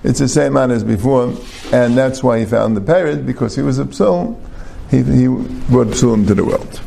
it's 0.05 0.21
the 0.21 0.29
same 0.29 0.53
man 0.53 0.71
as 0.71 0.85
before, 0.85 1.35
and 1.73 1.99
that's 1.99 2.23
why 2.23 2.39
he 2.39 2.45
found 2.45 2.77
the 2.77 2.81
parrot 2.81 3.27
because 3.27 3.57
he 3.57 3.63
was 3.63 3.81
a 3.81 3.93
psalm. 3.93 4.41
He, 4.93 5.03
he 5.03 5.27
brought 5.27 5.93
psalm 5.95 6.25
to 6.27 6.35
the 6.37 6.45
world. 6.45 6.81